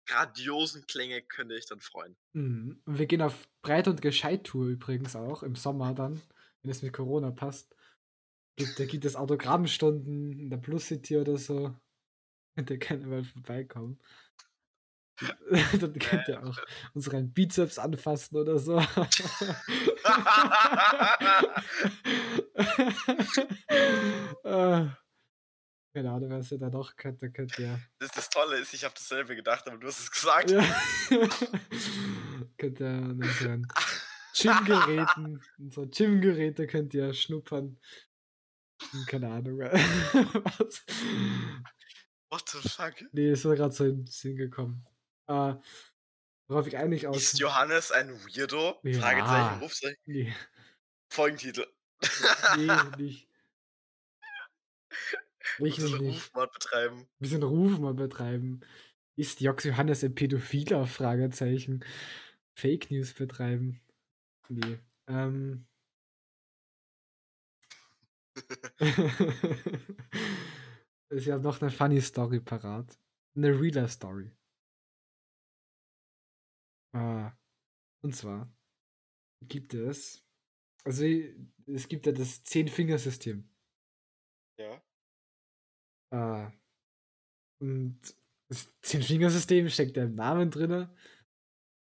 [0.07, 2.17] grandiosen Klänge könnte ich dann freuen.
[2.33, 2.83] Mhm.
[2.85, 6.21] Und wir gehen auf Breit- und Gescheit-Tour übrigens auch im Sommer dann,
[6.63, 7.75] wenn es mit Corona passt.
[8.57, 11.75] Gibt, da gibt es Autogrammstunden in der Plus City oder so.
[12.55, 14.01] Könnt ihr gerne mal vorbeikommen.
[15.81, 16.59] dann könnt ihr auch
[16.95, 18.77] unseren Bizeps anfassen oder so.
[25.97, 27.23] Keine Ahnung, was ihr da noch könnt.
[27.23, 27.81] Da könnt ihr.
[27.99, 30.51] Das, das Tolle ist, ich habe dasselbe gedacht, aber du hast es gesagt.
[30.51, 30.63] Ja.
[32.59, 33.67] könnt ihr an unseren
[34.35, 37.79] Gym-Geräten, unsere Gym-Geräte könnt ihr schnuppern.
[39.07, 39.59] Keine Ahnung.
[39.61, 40.85] was.
[42.31, 42.95] What the fuck?
[43.13, 44.87] Nee, ist mir gerade so in den Sinn gekommen.
[45.29, 45.55] Äh,
[46.49, 47.17] worauf ich eigentlich aus.
[47.17, 48.79] Ist Johannes ein Weirdo?
[48.83, 49.01] Ja.
[49.01, 49.99] Fragezeichen, Rufzeichen.
[50.07, 50.35] Nee,
[51.11, 51.67] Folgentitel.
[52.57, 52.67] nee,
[52.99, 53.29] nicht.
[55.59, 56.17] Ich einen nicht.
[56.17, 56.99] Rufmord betreiben.
[57.01, 58.61] Ein bisschen Ruf mal betreiben.
[59.17, 60.87] Ist Jox Johannes ein Pädophiler?
[60.87, 61.85] Fragezeichen.
[62.55, 63.81] Fake News betreiben.
[64.49, 64.79] Nee.
[65.09, 65.67] Ähm.
[71.11, 72.99] ich habe noch eine funny Story parat.
[73.37, 74.31] Eine realer Story.
[76.95, 77.33] Ah.
[78.03, 78.51] Und zwar
[79.43, 80.25] gibt es.
[80.85, 81.05] Also
[81.67, 83.49] es gibt ja das Zehn-Fingersystem.
[84.59, 84.83] Ja.
[86.13, 86.53] Ah.
[87.61, 88.01] Und
[88.49, 90.89] das Zehn-Fingersystem steckt ja im Namen drin.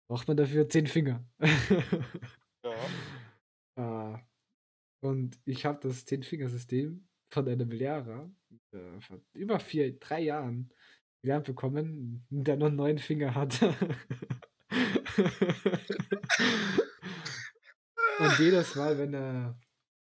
[0.10, 1.26] Braucht man dafür zehn Finger.
[2.66, 2.90] Ja.
[5.04, 8.32] Und ich habe das Zehn-Fingersystem von einem Lehrer
[8.72, 10.72] äh, vor über vier, drei Jahren
[11.22, 13.60] gelernt bekommen, der noch neun Finger hat.
[18.20, 19.60] Und jedes Mal, wenn er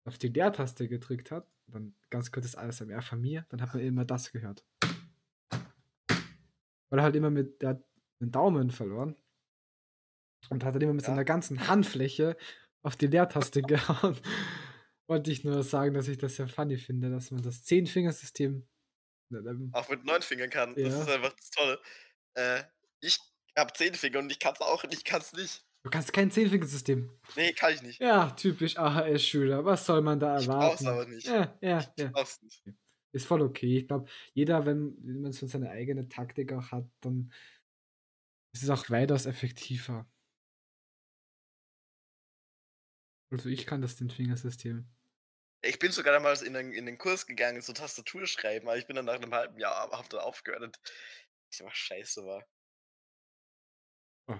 [0.04, 4.04] auf die Leertaste gedrückt hat, dann ganz kurzes ASMR von mir, dann hat man immer
[4.04, 4.64] das gehört.
[6.88, 7.84] Weil er halt immer mit, der hat
[8.20, 9.14] den Daumen verloren
[10.48, 11.10] und hat dann immer mit Ja.
[11.10, 12.36] seiner ganzen Handfläche
[12.82, 13.62] auf die Leertaste
[14.02, 14.16] gehauen.
[15.08, 18.66] Wollte ich nur sagen, dass ich das sehr funny finde, dass man das Zehn-Fingersystem
[19.32, 20.74] ähm, Auch mit neun Fingern kann.
[20.74, 21.02] Das Ja.
[21.02, 21.80] ist einfach das Tolle.
[22.34, 22.62] Äh,
[23.00, 23.18] ich
[23.56, 25.64] habe zehn Finger und ich kann es auch und ich kann es nicht.
[25.84, 27.10] Du kannst kein Zehn-Fingersystem.
[27.36, 28.00] Nee, kann ich nicht.
[28.00, 29.64] Ja, typisch AHS-Schüler.
[29.64, 30.86] Was soll man da Ich brauch's erwarten?
[30.88, 31.26] aber nicht.
[31.26, 32.08] Ja, ja, Ich ja.
[32.10, 32.62] brauch's nicht.
[33.12, 33.78] Ist voll okay.
[33.78, 37.32] Ich glaube, jeder, wenn, wenn man so seine eigene Taktik auch hat, dann
[38.54, 40.06] Es ist auch weitaus effektiver.
[43.30, 44.86] Also ich kann das den Fingersystem.
[45.62, 48.86] Ich bin sogar damals in den, in den Kurs gegangen, so Tastatur schreiben, aber ich
[48.86, 50.78] bin dann nach einem halben Jahr hab dann aufgehört und
[51.50, 52.46] ich einfach scheiße war.
[54.28, 54.38] Oh.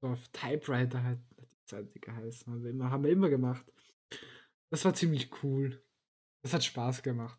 [0.00, 2.52] So auf Typewriter halt die Zeit geheißen.
[2.52, 3.64] Haben wir, immer, haben wir immer gemacht.
[4.70, 5.84] Das war ziemlich cool.
[6.42, 7.38] Das hat Spaß gemacht.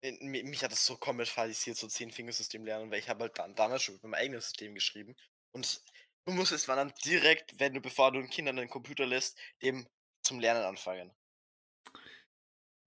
[0.00, 3.56] Mich hat das so komplett fatalisiert, so 10 Fingersystem lernen, weil ich habe halt dann
[3.56, 5.16] damals schon mit meinem eigenen System geschrieben.
[5.50, 5.82] Und
[6.28, 9.86] du musstest dann direkt, wenn du, bevor du den Kindern einen Computer lässt, dem
[10.22, 11.10] zum Lernen anfangen.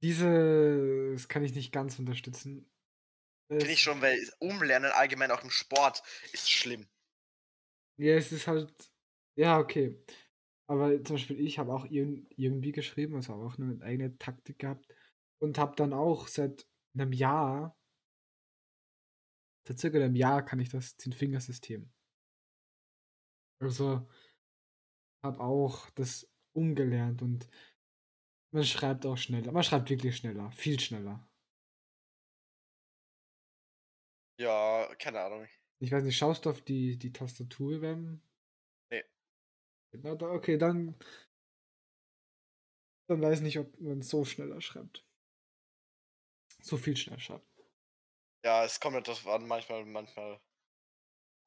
[0.04, 2.70] Diese, das kann ich nicht ganz unterstützen.
[3.50, 6.88] Finde ich schon, weil Umlernen allgemein auch im Sport ist schlimm.
[7.98, 8.74] Ja, es ist halt,
[9.36, 10.00] ja, okay.
[10.68, 14.88] Aber zum Beispiel ich habe auch irgendwie geschrieben, also auch eine eigene Taktik gehabt
[15.40, 17.76] und habe dann auch seit einem Jahr,
[19.68, 21.92] seit circa einem Jahr kann ich das Zehn-Fingersystem.
[23.62, 24.08] Also
[25.24, 27.47] habe auch das umgelernt und
[28.54, 29.52] man schreibt auch schneller.
[29.52, 31.26] Man schreibt wirklich schneller, viel schneller.
[34.39, 35.47] Ja, keine Ahnung.
[35.80, 38.21] Ich weiß nicht, schaust du auf die, die Tastatur, wenn.
[38.91, 39.04] Nee.
[39.93, 40.95] Okay, dann.
[43.08, 45.06] Dann weiß ich nicht, ob man so schneller schreibt.
[46.62, 47.47] So viel schneller schreibt.
[48.43, 50.41] Ja, es kommt etwas an, manchmal, manchmal.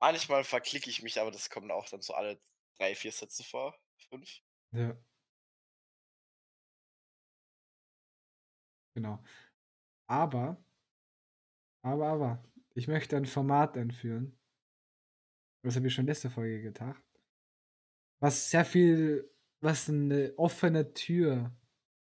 [0.06, 2.38] Manchmal verklicke ich mich, aber das kommt auch dann so alle
[2.76, 3.74] drei, vier Sätze vor.
[4.10, 4.42] Fünf.
[4.72, 5.02] Ja.
[8.94, 9.24] Genau.
[10.06, 10.62] Aber,
[11.82, 14.38] aber, aber, ich möchte ein Format einführen.
[15.62, 17.02] Das habe ich schon letzte Folge gedacht.
[18.20, 21.56] Was sehr viel, was eine offene Tür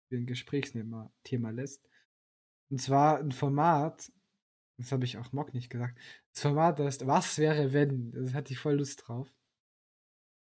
[0.07, 1.85] für ein Gesprächsthema Thema lässt.
[2.71, 4.09] Und zwar ein Format,
[4.79, 5.99] das habe ich auch Mock nicht gesagt.
[6.33, 8.11] Das Format heißt, was wäre wenn?
[8.11, 9.27] Das hatte ich voll Lust drauf.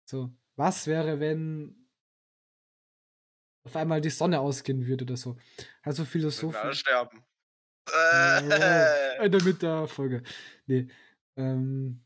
[0.05, 1.87] So, was wäre, wenn
[3.63, 5.37] auf einmal die Sonne ausgehen würde oder so.
[5.83, 6.59] Also Philosophen.
[6.59, 7.23] Alle sterben.
[7.93, 10.23] Äh, in der Folge.
[10.65, 10.87] Nee.
[11.37, 12.03] Ähm,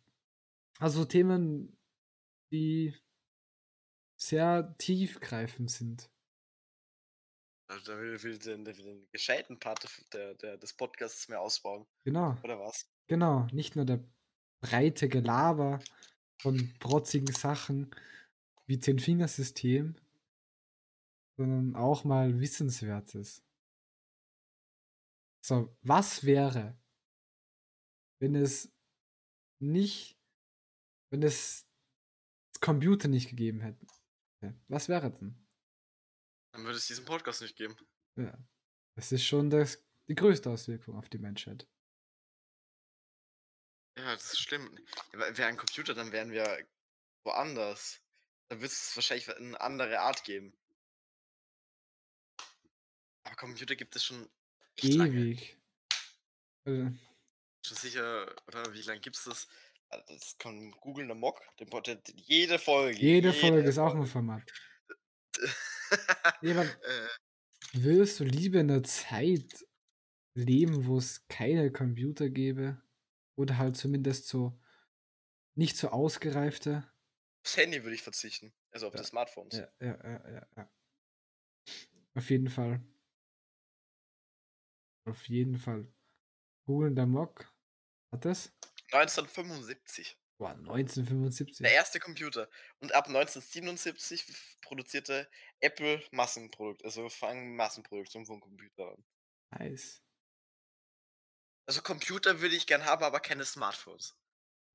[0.78, 1.76] also Themen,
[2.52, 2.94] die
[4.18, 6.12] sehr tiefgreifend sind.
[7.74, 11.88] Also da will, will den, den gescheiten Part der, der, des Podcasts mehr ausbauen.
[12.04, 12.38] Genau.
[12.44, 12.88] Oder was?
[13.08, 13.48] Genau.
[13.52, 14.04] Nicht nur der
[14.62, 15.80] breite Gelaber
[16.40, 17.94] von protzigen Sachen
[18.68, 19.96] wie Zehn-Fingersystem,
[21.36, 23.44] sondern auch mal Wissenswertes.
[25.42, 26.78] So, was wäre,
[28.20, 28.72] wenn es
[29.60, 30.18] nicht,
[31.10, 31.68] wenn es
[32.62, 33.86] Computer nicht gegeben hätte?
[34.68, 35.43] Was wäre denn?
[36.54, 37.76] Dann würde es diesen Podcast nicht geben.
[38.16, 38.38] Ja.
[38.96, 41.68] Das ist schon das, die größte Auswirkung auf die Menschheit.
[43.98, 44.78] Ja, das ist schlimm.
[45.12, 46.66] Wäre ein Computer, dann wären wir
[47.24, 48.02] woanders.
[48.50, 50.56] Dann wird es wahrscheinlich eine andere Art geben.
[53.24, 54.30] Aber Computer gibt es schon
[54.78, 55.58] ewig.
[56.66, 56.92] Also.
[57.66, 59.48] Schon sicher, oder wie lange gibt es das?
[59.90, 61.70] Ah, das kann Google eine Mock, den
[62.16, 63.00] jede Folge.
[63.00, 64.44] Jede, jede Folge ist auch ein Format.
[66.42, 67.08] Ja, äh.
[67.74, 69.66] Würdest du lieber in einer Zeit
[70.36, 72.82] leben, wo es keine Computer gäbe?
[73.36, 74.60] Oder halt zumindest so
[75.56, 76.88] nicht so ausgereifte?
[77.44, 78.54] Das Handy würde ich verzichten.
[78.72, 79.02] Also auf ja.
[79.02, 79.56] die Smartphones.
[79.56, 80.72] Ja, ja, ja, ja, ja.
[82.16, 82.82] Auf jeden Fall.
[85.06, 85.92] Auf jeden Fall.
[86.66, 87.52] Google der Mock.
[88.12, 88.54] Hat das?
[88.92, 90.18] 1975.
[90.44, 91.60] Boah, 1975.
[91.60, 92.50] Der erste Computer.
[92.80, 94.26] Und ab 1977
[94.62, 95.30] produzierte
[95.62, 96.84] Apple Massenprodukt.
[96.84, 99.06] Also fangen Massenproduktion von Computern an.
[99.60, 100.02] Nice.
[101.66, 104.18] Also Computer würde ich gern haben, aber keine Smartphones.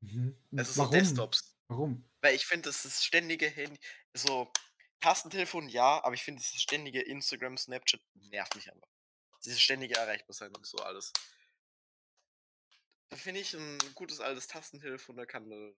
[0.00, 0.38] Mhm.
[0.57, 0.92] Also so Warum?
[0.92, 1.54] Desktops.
[1.68, 2.11] Warum?
[2.22, 3.78] Weil ich finde, das ist ständige Handy.
[4.14, 4.50] So,
[5.00, 8.88] Tastentelefon ja, aber ich finde dieses ständige Instagram, Snapchat nervt mich einfach.
[9.44, 11.12] Dieses ständige Erreichbarsein und so alles.
[13.11, 15.51] Da finde ich ein gutes altes Tastentelefon, da kann.
[15.51, 15.75] Äh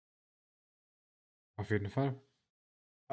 [1.57, 2.21] Auf jeden Fall.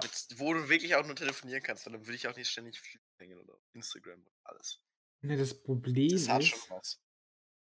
[0.02, 2.82] Mit, wo du wirklich auch nur telefonieren kannst, weil dann würde ich auch nicht ständig
[3.18, 4.80] hängen oder Instagram und alles.
[5.22, 7.02] Ne, das Problem das ist,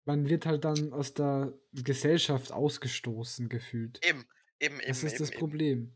[0.06, 4.04] man wird halt dann aus der Gesellschaft ausgestoßen gefühlt.
[4.06, 4.26] Eben,
[4.60, 4.88] eben, eben.
[4.88, 5.94] Das ist eben, das Problem.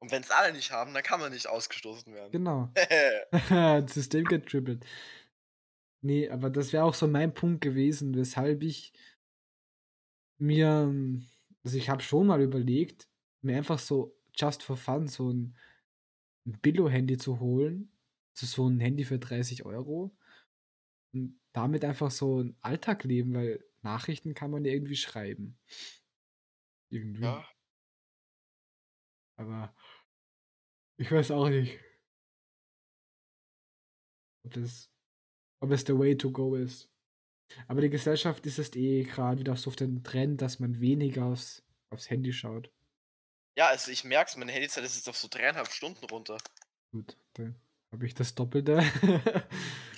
[0.00, 2.32] Und wenn es alle nicht haben, dann kann man nicht ausgestoßen werden.
[2.32, 2.72] Genau.
[3.48, 4.84] das System getrippelt.
[6.04, 8.92] Nee, aber das wäre auch so mein Punkt gewesen, weshalb ich
[10.42, 10.92] mir,
[11.64, 13.08] also ich habe schon mal überlegt,
[13.42, 15.56] mir einfach so just for fun so ein,
[16.46, 17.92] ein Billo-Handy zu holen.
[18.34, 20.16] Also so ein Handy für 30 Euro.
[21.14, 25.58] Und damit einfach so einen Alltag leben, weil Nachrichten kann man ja irgendwie schreiben.
[26.90, 27.22] Irgendwie.
[27.22, 27.46] Ja.
[29.36, 29.74] Aber
[30.98, 31.78] ich weiß auch nicht,
[34.44, 34.90] ob das,
[35.60, 36.91] ob es der Way to go ist.
[37.68, 41.26] Aber die Gesellschaft ist es eh gerade wieder so auf den Trend, dass man weniger
[41.26, 42.70] aufs, aufs Handy schaut.
[43.56, 46.38] Ja, also ich merk's, meine Handyzeit ist jetzt auf so dreieinhalb Stunden runter.
[46.90, 47.54] Gut, dann
[47.90, 48.78] habe ich das Doppelte.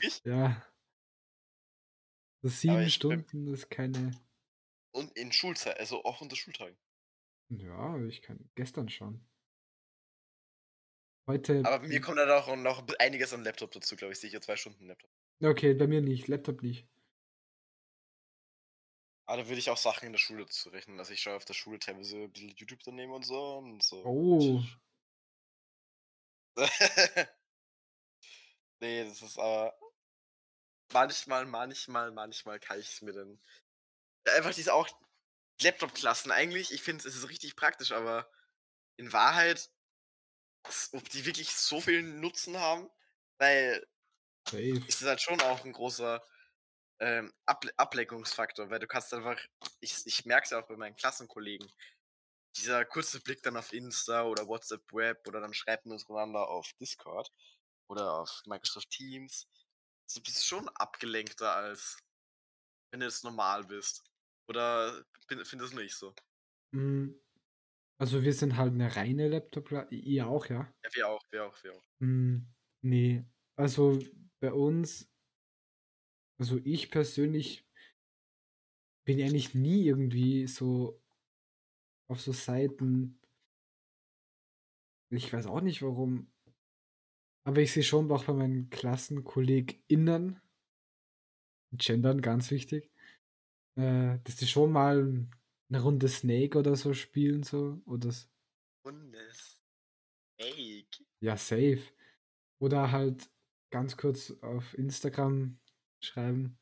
[0.03, 0.21] Ich?
[0.25, 0.63] ja.
[2.43, 4.11] Das Aber sieben ich bin- Stunden ist keine.
[4.93, 6.77] Und in Schulzeit, also auch unter Schultagen.
[7.49, 9.25] Ja, ich kann gestern schon.
[11.27, 11.63] Heute.
[11.65, 14.21] Aber mir kommt dann auch noch einiges an Laptop dazu, glaube ich.
[14.21, 15.11] Sicher zwei Stunden Laptop.
[15.43, 16.29] Okay, bei mir nicht.
[16.29, 16.87] Laptop nicht.
[19.27, 20.99] Aber da würde ich auch Sachen in der Schule dazu rechnen.
[20.99, 23.57] Also ich schaue auf der Schule teilweise ein bisschen YouTube daneben und so.
[23.57, 24.05] Und so.
[24.05, 24.63] Oh.
[28.81, 29.77] nee, das ist aber.
[30.93, 33.41] Manchmal, manchmal, manchmal kann ich es mir dann.
[34.37, 34.89] Einfach diese auch
[35.61, 36.73] Laptop-Klassen eigentlich.
[36.73, 38.31] Ich finde, es ist richtig praktisch, aber
[38.97, 39.71] in Wahrheit,
[40.93, 42.91] ob die wirklich so viel Nutzen haben,
[43.39, 43.87] weil
[44.49, 44.85] Safe.
[44.87, 46.25] ist das halt schon auch ein großer
[47.05, 49.41] ähm, Able Ablenkungsfaktor, weil du kannst einfach,
[49.81, 51.71] ich, ich merke es ja auch bei meinen Klassenkollegen,
[52.57, 56.73] dieser kurze Blick dann auf Insta oder WhatsApp Web oder dann schreiben wir untereinander auf
[56.81, 57.31] Discord
[57.89, 59.49] oder auf Microsoft Teams.
[60.15, 61.99] Du bist schon abgelenkter als
[62.91, 64.05] wenn du jetzt normal bist.
[64.49, 66.15] Oder findest du nicht so?
[66.73, 67.13] Mm,
[67.99, 69.71] Also wir sind halt eine reine Laptop.
[69.91, 70.73] Ihr auch, ja?
[70.85, 71.85] Ja, wir auch, wir auch, wir auch.
[72.01, 72.47] Mm,
[72.83, 73.25] nee.
[73.57, 73.99] Also
[74.41, 75.11] bei uns,
[76.39, 77.67] also ich persönlich
[79.07, 81.01] bin eigentlich nie irgendwie so
[82.09, 83.19] auf so Seiten.
[85.11, 86.31] Ich weiß auch nicht warum.
[87.47, 90.41] Aber ich sehe schon auch bei meinen KlassenkollegInnen,
[91.73, 92.91] Gendern ganz wichtig,
[93.77, 95.27] äh, dass die schon mal
[95.71, 97.81] eine Runde Snake oder so spielen, so.
[97.87, 98.29] Oder s-
[98.85, 99.63] Bundes.
[100.39, 100.87] Ey,
[101.21, 101.81] ja, safe.
[102.61, 103.31] Oder halt
[103.71, 105.59] ganz kurz auf Instagram
[106.05, 106.59] schreiben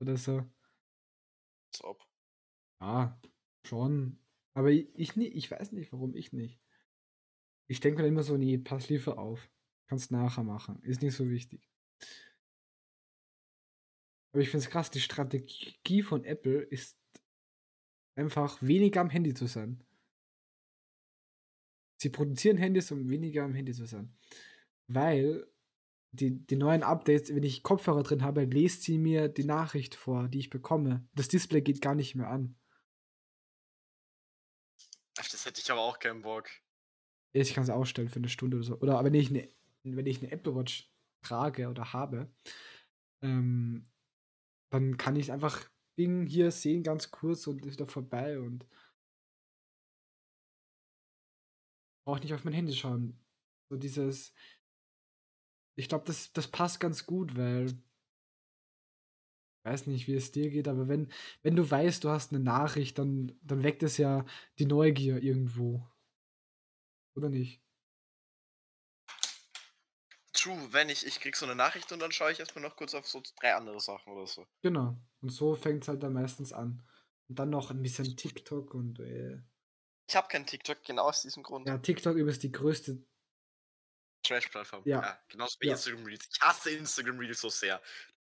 [0.00, 0.38] oder so.
[1.72, 2.06] als ob.
[2.80, 3.20] Ja,
[3.66, 4.18] schon.
[4.54, 6.60] Aber ich, ich, ich weiß nicht, warum ich nicht.
[7.66, 9.50] Ich denke mir immer so, nee, pass lieber auf.
[9.88, 10.82] Kannst nachher machen.
[10.82, 11.70] Ist nicht so wichtig.
[14.32, 16.98] Aber ich finde es krass, die Strategie von Apple ist
[18.16, 19.82] einfach weniger am Handy zu sein.
[22.00, 24.14] Sie produzieren Handys, um weniger am Handy zu sein.
[24.88, 25.46] Weil
[26.14, 30.28] die, die neuen Updates, wenn ich Kopfhörer drin habe, lest sie mir die Nachricht vor,
[30.28, 31.06] die ich bekomme.
[31.14, 32.56] Das Display geht gar nicht mehr an.
[35.18, 36.48] Auf das hätte ich aber auch keinen Bock.
[37.32, 38.78] Ich kann es ausstellen für eine Stunde oder so.
[38.78, 39.48] Oder wenn ich eine,
[39.82, 40.90] wenn ich eine Apple Watch
[41.22, 42.32] trage oder habe,
[43.22, 43.84] ähm,
[44.70, 48.66] dann kann ich einfach Ding hier sehen, ganz kurz und ist wieder vorbei und
[52.04, 53.18] brauche nicht auf mein Handy schauen.
[53.70, 54.32] So dieses,
[55.76, 60.68] ich glaube, das, das passt ganz gut, weil ich weiß nicht, wie es dir geht,
[60.68, 61.10] aber wenn,
[61.42, 64.26] wenn du weißt, du hast eine Nachricht, dann, dann weckt es ja
[64.58, 65.88] die Neugier irgendwo.
[67.16, 67.62] Oder nicht?
[70.34, 72.94] True, wenn ich, ich krieg so eine Nachricht und dann schaue ich erstmal noch kurz
[72.94, 74.46] auf so drei andere Sachen oder so.
[74.62, 74.98] Genau.
[75.22, 76.82] Und so fängt es halt dann meistens an.
[77.28, 79.40] Und dann noch ein bisschen TikTok und äh,
[80.08, 81.66] Ich habe keinen TikTok, genau aus diesem Grund.
[81.68, 83.02] ja, TikTok ist die größte.
[84.24, 84.82] Trash-Plattform.
[84.86, 85.18] Ja.
[85.28, 85.72] genauso wie Ja.
[85.74, 86.26] Instagram Reels.
[86.32, 87.80] Ich hasse Instagram Reels so sehr.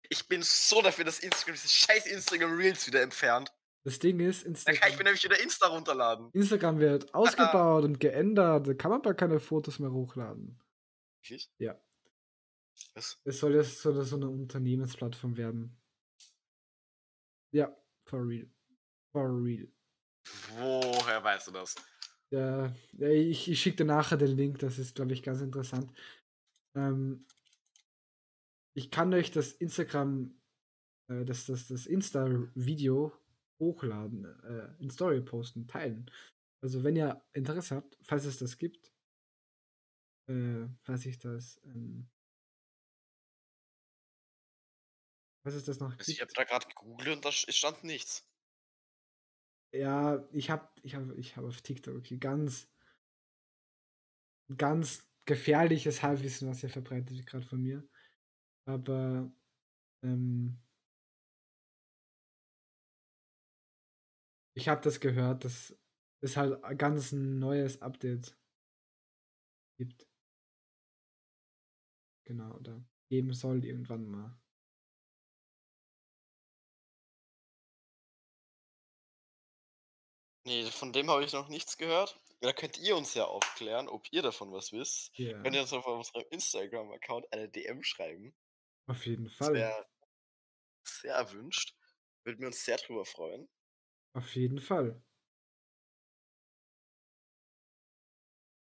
[0.09, 3.51] Ich bin so dafür, dass Instagram diese scheiß Instagram Reels wieder entfernt.
[3.83, 6.29] Das Ding ist, Dann kann ich Instagram, mir nämlich wieder Insta runterladen.
[6.33, 8.67] Instagram wird ausgebaut und geändert.
[8.67, 10.59] Da kann man gar keine Fotos mehr hochladen.
[11.21, 11.49] Wirklich?
[11.59, 11.79] Ja.
[12.93, 13.19] Was?
[13.23, 15.77] Es soll jetzt so, so eine Unternehmensplattform werden.
[17.51, 18.49] Ja, for real.
[19.11, 19.67] For real.
[20.57, 21.75] Woher weißt du das?
[22.31, 25.91] Ja, ich, ich schicke dir nachher den Link, das ist, glaube ich, ganz interessant.
[26.75, 27.25] Ähm,
[28.75, 30.39] ich kann euch das Instagram,
[31.09, 33.13] äh, das, das, das Insta-Video
[33.59, 36.11] hochladen, äh, in Story posten, teilen.
[36.63, 38.93] Also wenn ihr Interesse habt, falls es das gibt,
[40.27, 42.09] äh, falls ich das, ähm,
[45.43, 46.37] falls es das noch Also ich habe gibt.
[46.37, 48.28] da gerade gegoogelt und da stand nichts.
[49.71, 52.67] Ja, ich habe ich hab, ich hab auf TikTok ganz,
[54.57, 57.83] ganz gefährliches Halbwissen, was hier verbreitet wird, gerade von mir.
[58.65, 59.31] Aber
[60.03, 60.59] ähm,
[64.53, 65.75] ich habe das gehört, dass
[66.21, 68.37] es halt ein ganz neues Update
[69.77, 70.05] gibt.
[72.23, 74.37] Genau, oder geben soll irgendwann mal.
[80.49, 82.19] Nee, von dem habe ich noch nichts gehört.
[82.41, 85.15] Da könnt ihr uns ja aufklären, ob ihr davon was wisst.
[85.15, 85.39] Ja.
[85.43, 88.33] Könnt ihr uns auf unserem Instagram-Account eine DM schreiben.
[88.87, 89.53] Auf jeden Das Fall.
[89.53, 89.87] wäre
[90.83, 91.75] sehr erwünscht.
[92.23, 93.47] Würden wir uns sehr drüber freuen.
[94.13, 95.03] Auf jeden Fall.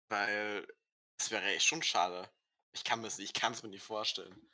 [0.09, 0.67] Weil
[1.21, 2.31] es wäre echt schon schade.
[2.75, 4.51] Ich kann es ich kann's mir nicht vorstellen.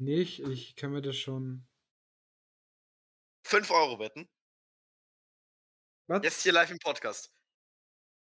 [0.00, 1.68] Nicht, ich kann mir das schon.
[3.44, 4.28] 5 Euro wetten.
[6.08, 6.22] Was?
[6.24, 7.30] Jetzt hier live im Podcast.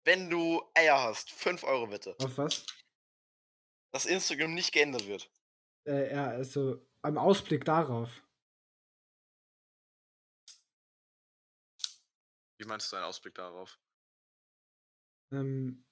[0.05, 2.14] Wenn du Eier hast, 5 Euro Wette.
[2.20, 2.66] Auf was?
[3.95, 5.33] Dass Instagram nicht geändert wird.
[5.89, 8.22] Äh, ja, also am Ausblick darauf.
[12.59, 13.81] Wie meinst du einen Ausblick darauf?
[15.33, 15.87] Ähm,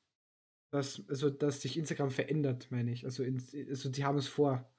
[0.70, 3.07] dass, also, dass sich Instagram verändert, meine ich.
[3.07, 3.39] Also, in,
[3.70, 4.70] also die haben es vor.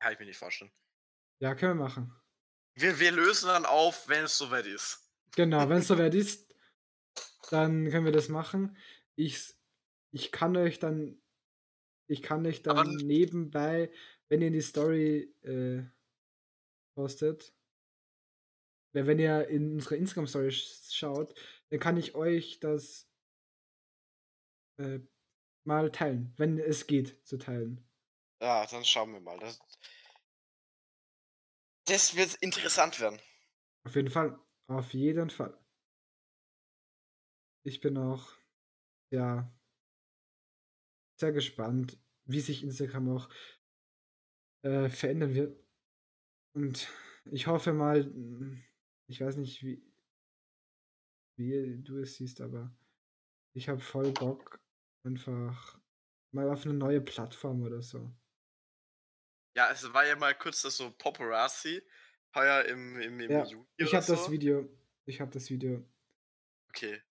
[0.00, 0.72] Kann ich mir nicht vorstellen.
[1.40, 2.23] Ja, können wir machen.
[2.74, 5.00] Wir, wir lösen dann auf, wenn es soweit ist.
[5.36, 6.52] Genau, wenn es soweit ist,
[7.50, 8.76] dann können wir das machen.
[9.16, 9.54] Ich,
[10.12, 11.20] ich kann euch dann,
[12.08, 13.92] ich kann euch Aber dann n- nebenbei,
[14.28, 15.84] wenn ihr in die Story äh,
[16.96, 17.54] postet,
[18.92, 21.38] wenn ihr in unsere Instagram Story sch- schaut,
[21.70, 23.08] dann kann ich euch das
[24.78, 25.00] äh,
[25.64, 27.88] mal teilen, wenn es geht zu teilen.
[28.40, 29.38] Ja, dann schauen wir mal.
[29.38, 29.58] Das,
[31.86, 33.20] das wird interessant werden.
[33.84, 35.58] Auf jeden Fall, auf jeden Fall.
[37.64, 38.32] Ich bin auch
[39.10, 39.50] ja
[41.18, 43.28] sehr gespannt, wie sich Instagram auch
[44.62, 45.62] äh, verändern wird.
[46.54, 46.88] Und
[47.24, 48.62] ich hoffe mal, mm,
[49.08, 49.82] ich weiß nicht, wie,
[51.36, 52.74] wie du es siehst, aber
[53.54, 54.60] ich habe voll Bock,
[55.04, 55.80] einfach
[56.32, 58.12] mal auf eine neue Plattform oder so.
[59.56, 61.82] Ja, es war ja mal kurz das so Paparazzi.
[62.34, 64.30] Heuer im, im, im Ja, Juli ich habe das so.
[64.30, 64.68] Video,
[65.06, 65.84] ich habe das Video,
[66.68, 67.02] Okay.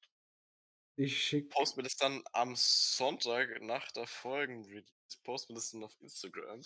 [0.95, 4.63] ich schicke, Posten wir das dann am Sonntag nach der Folgen.
[5.23, 6.61] Posten wir das dann auf Instagram.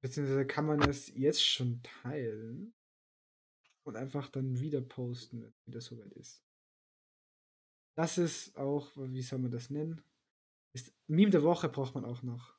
[0.00, 2.74] beziehungsweise kann man es jetzt schon teilen
[3.84, 6.42] und einfach dann wieder posten, wenn wieder soweit ist.
[7.96, 10.02] Das ist auch, wie soll man das nennen?
[10.74, 12.57] Ist, Meme der Woche braucht man auch noch.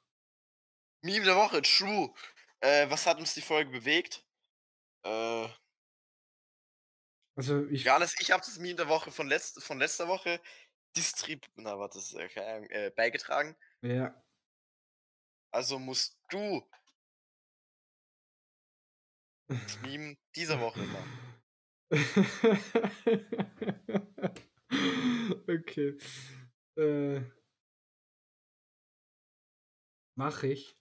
[1.02, 2.14] Meme der Woche, true.
[2.62, 4.26] Äh, was hat uns die Folge bewegt?
[5.04, 5.48] Äh,
[7.36, 10.42] Also ich, Johannes, ich habe das Meme der Woche von, letzt, von letzter Woche
[10.96, 11.46] distrib...
[11.56, 13.56] Na, warte, das ist, äh, beigetragen.
[13.82, 14.22] ja,
[15.52, 16.70] Also musst du
[19.48, 21.26] das Meme dieser Woche machen.
[25.48, 25.98] okay.
[26.78, 27.22] Äh,
[30.16, 30.79] Mache ich.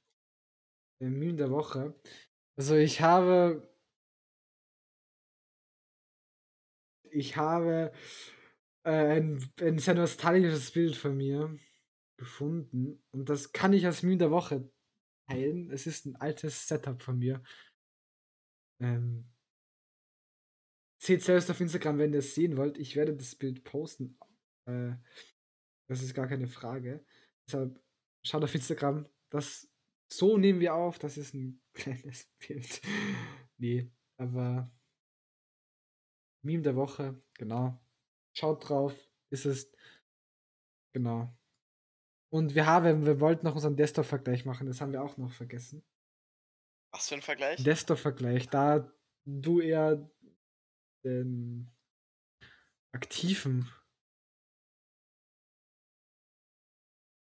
[1.00, 1.94] Meme der Woche.
[2.56, 3.68] Also ich habe.
[7.10, 7.92] Ich habe
[8.84, 11.58] äh, ein, ein sehr nostalgisches Bild von mir
[12.18, 13.02] gefunden.
[13.10, 14.70] Und das kann ich als Meme der Woche
[15.28, 15.70] teilen.
[15.70, 17.42] Es ist ein altes Setup von mir.
[18.80, 19.26] Ähm,
[21.02, 22.76] seht selbst auf Instagram, wenn ihr es sehen wollt.
[22.78, 24.18] Ich werde das Bild posten.
[24.66, 24.94] Äh,
[25.88, 27.04] das ist gar keine Frage.
[27.46, 27.80] Deshalb
[28.24, 29.08] schaut auf Instagram.
[29.30, 29.70] Das,
[30.10, 30.98] so nehmen wir auf.
[30.98, 32.80] Das ist ein kleines Bild.
[33.58, 34.70] nee, aber
[36.42, 37.78] Meme der Woche, genau.
[38.36, 38.94] Schaut drauf.
[39.30, 39.70] Ist es.
[40.94, 41.36] Genau.
[42.30, 44.66] Und wir haben, wir wollten noch unseren Desktop-Vergleich machen.
[44.66, 45.84] Das haben wir auch noch vergessen.
[46.92, 47.62] Was für ein Vergleich?
[47.62, 48.90] Desktop-Vergleich, da
[49.26, 50.10] du eher
[51.04, 51.70] den
[52.92, 53.70] aktiven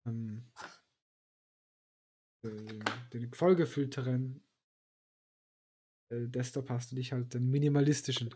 [0.06, 0.50] ähm,
[2.42, 4.42] den, den vollgefüllteren
[6.10, 8.34] äh, Desktop hast du dich halt den minimalistischen.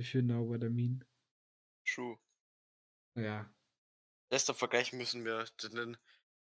[0.00, 1.04] If you know what I mean.
[1.86, 2.18] True.
[3.16, 3.52] Ja.
[4.32, 5.96] Letzter Vergleich müssen wir, den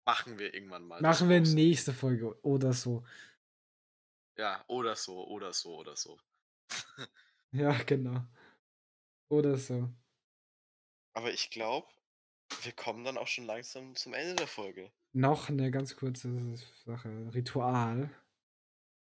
[0.04, 1.00] machen wir irgendwann mal.
[1.00, 3.06] Machen wir nächste Folge oder so.
[4.36, 6.18] Ja, oder so, oder so, oder so.
[7.50, 8.26] Ja, genau.
[9.30, 9.88] Oder so.
[11.14, 11.88] Aber ich glaube,
[12.62, 14.90] wir kommen dann auch schon langsam zum Ende der Folge.
[15.12, 17.30] Noch eine ganz kurze Sache.
[17.34, 18.10] Ritual.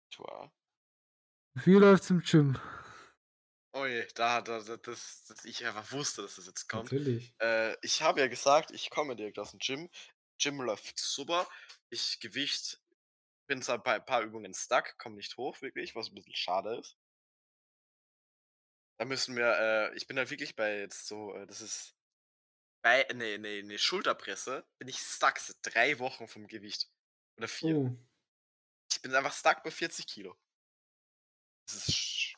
[0.10, 0.52] Tua.
[1.54, 2.60] Wie läuft's im Gym?
[3.74, 6.92] Oh je, da, da, da das, das, ich einfach wusste, dass das jetzt kommt.
[6.92, 7.34] Natürlich.
[7.40, 9.90] Äh, ich habe ja gesagt, ich komme direkt aus dem Gym.
[10.42, 11.48] Gym läuft super.
[11.90, 12.80] Ich Gewicht
[13.48, 16.78] bin zwar bei ein paar Übungen stuck, komme nicht hoch, wirklich, was ein bisschen schade
[16.78, 16.98] ist.
[18.98, 21.95] Da müssen wir, äh, ich bin halt wirklich bei jetzt so, äh, das ist
[22.86, 26.90] bei, nee, nee, nee, Schulterpresse bin ich stuck seit drei Wochen vom Gewicht.
[27.38, 27.76] Oder vier.
[27.78, 27.98] Oh,
[28.92, 30.36] Ich bin einfach stuck bei 40 Kilo.
[31.68, 32.36] Das ist sch-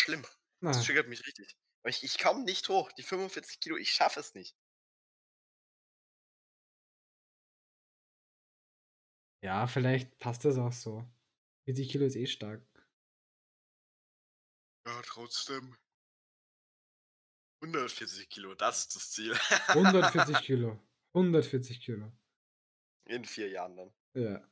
[0.00, 0.24] schlimm.
[0.60, 1.56] Na, Das triggert mich richtig.
[1.82, 2.90] Aber ich, ich komme nicht hoch.
[2.92, 4.56] Die 45 Kilo, ich schaffe es nicht.
[9.42, 11.04] ja, vielleicht passt das auch so.
[11.64, 12.62] 40 Kilo ist eh stark.
[14.84, 15.76] Ja, trotzdem.
[17.62, 19.34] 140 Kilo, das ist das Ziel.
[19.68, 20.78] 140 Kilo.
[21.14, 22.12] 140 Kilo.
[23.06, 23.92] In vier Jahren dann.
[24.14, 24.48] Ja.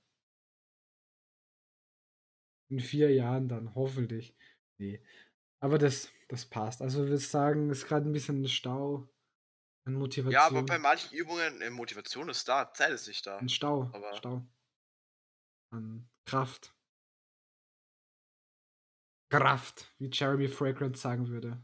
[2.70, 4.34] In vier Jahren dann, hoffentlich.
[4.78, 5.00] Nee.
[5.60, 6.82] Aber das, das passt.
[6.82, 9.08] Also wir sagen, es ist gerade ein bisschen ein Stau
[9.86, 10.32] an Motivation.
[10.32, 13.38] Ja, aber bei manchen Übungen, äh, Motivation ist da, Zeit ist nicht da.
[13.38, 13.90] Ein Stau.
[13.92, 14.42] aber- Stau.
[15.72, 16.72] An Kraft.
[19.30, 21.60] Kraft, wie Jeremy Fragrance sagen würde.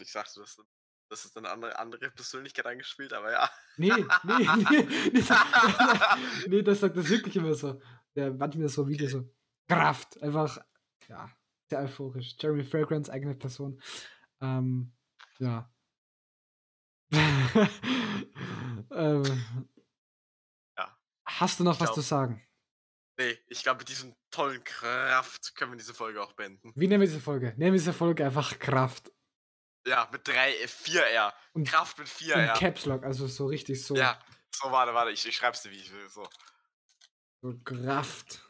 [0.00, 0.56] Ich sagte, das,
[1.10, 3.50] das ist eine andere, andere Persönlichkeit eingespielt, aber ja.
[3.76, 4.04] Nee, nee,
[4.70, 4.82] nee,
[5.12, 5.38] nee, das-
[6.48, 7.80] nee, das sagt das wirklich immer so.
[8.14, 9.28] Der manchmal so Video so.
[9.68, 10.58] Kraft, einfach,
[11.08, 11.30] ja,
[11.68, 12.34] sehr euphorisch.
[12.38, 13.80] Jeremy Fragrance, eigene Person.
[14.40, 14.92] Ähm,
[15.38, 15.70] ja.
[18.90, 19.24] ähm,
[20.76, 20.98] Ja.
[21.26, 22.42] Hast du noch Ich was glaub- zu sagen?
[23.20, 26.72] Nee, ich glaube, mit diesem tollen Kraft können wir diese Folge auch beenden.
[26.76, 27.48] Wie nennen wir diese Folge?
[27.56, 29.10] Nennen wir diese Folge einfach Kraft.
[29.86, 31.34] Ja, mit 3, 4 R.
[31.54, 32.54] Und- Kraft mit 4 Und.
[32.54, 33.96] Caps Lock, also so richtig so.
[33.96, 34.18] Ja,
[34.54, 36.08] so, warte, warte, ich, ich schreib's dir, wie ich will.
[36.08, 36.26] So,
[37.42, 38.42] So Kraft.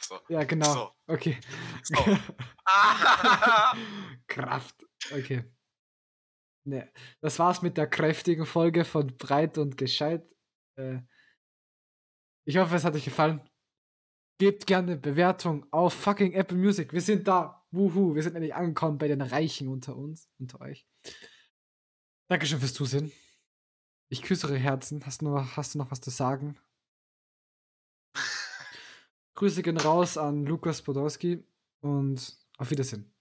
[0.00, 0.72] so, Ja, genau.
[0.72, 0.92] So.
[1.06, 1.38] Okay.
[1.82, 2.18] so.
[2.64, 3.76] Ah!
[4.26, 4.74] Kraft.
[5.12, 5.44] Okay.
[6.66, 6.90] Ne,
[7.20, 10.26] das war's mit der kräftigen Folge von Breit und Gescheit.
[10.76, 11.00] Äh,
[12.46, 13.46] ich hoffe, es hat euch gefallen.
[14.38, 16.92] Gebt gerne Bewertung auf fucking Apple Music.
[16.92, 17.64] Wir sind da.
[17.70, 18.14] Wuhu.
[18.14, 20.86] Wir sind endlich angekommen bei den Reichen unter uns, unter euch.
[22.28, 23.12] Dankeschön fürs Zusehen.
[24.08, 25.04] Ich küsse eure Herzen.
[25.04, 26.56] Hast du noch, hast du noch was zu sagen?
[29.34, 31.44] Grüße gehen raus an Lukas Podolski
[31.80, 33.12] und auf Wiedersehen.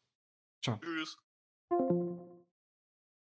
[0.62, 0.78] Ciao.
[0.78, 1.18] Tschüss.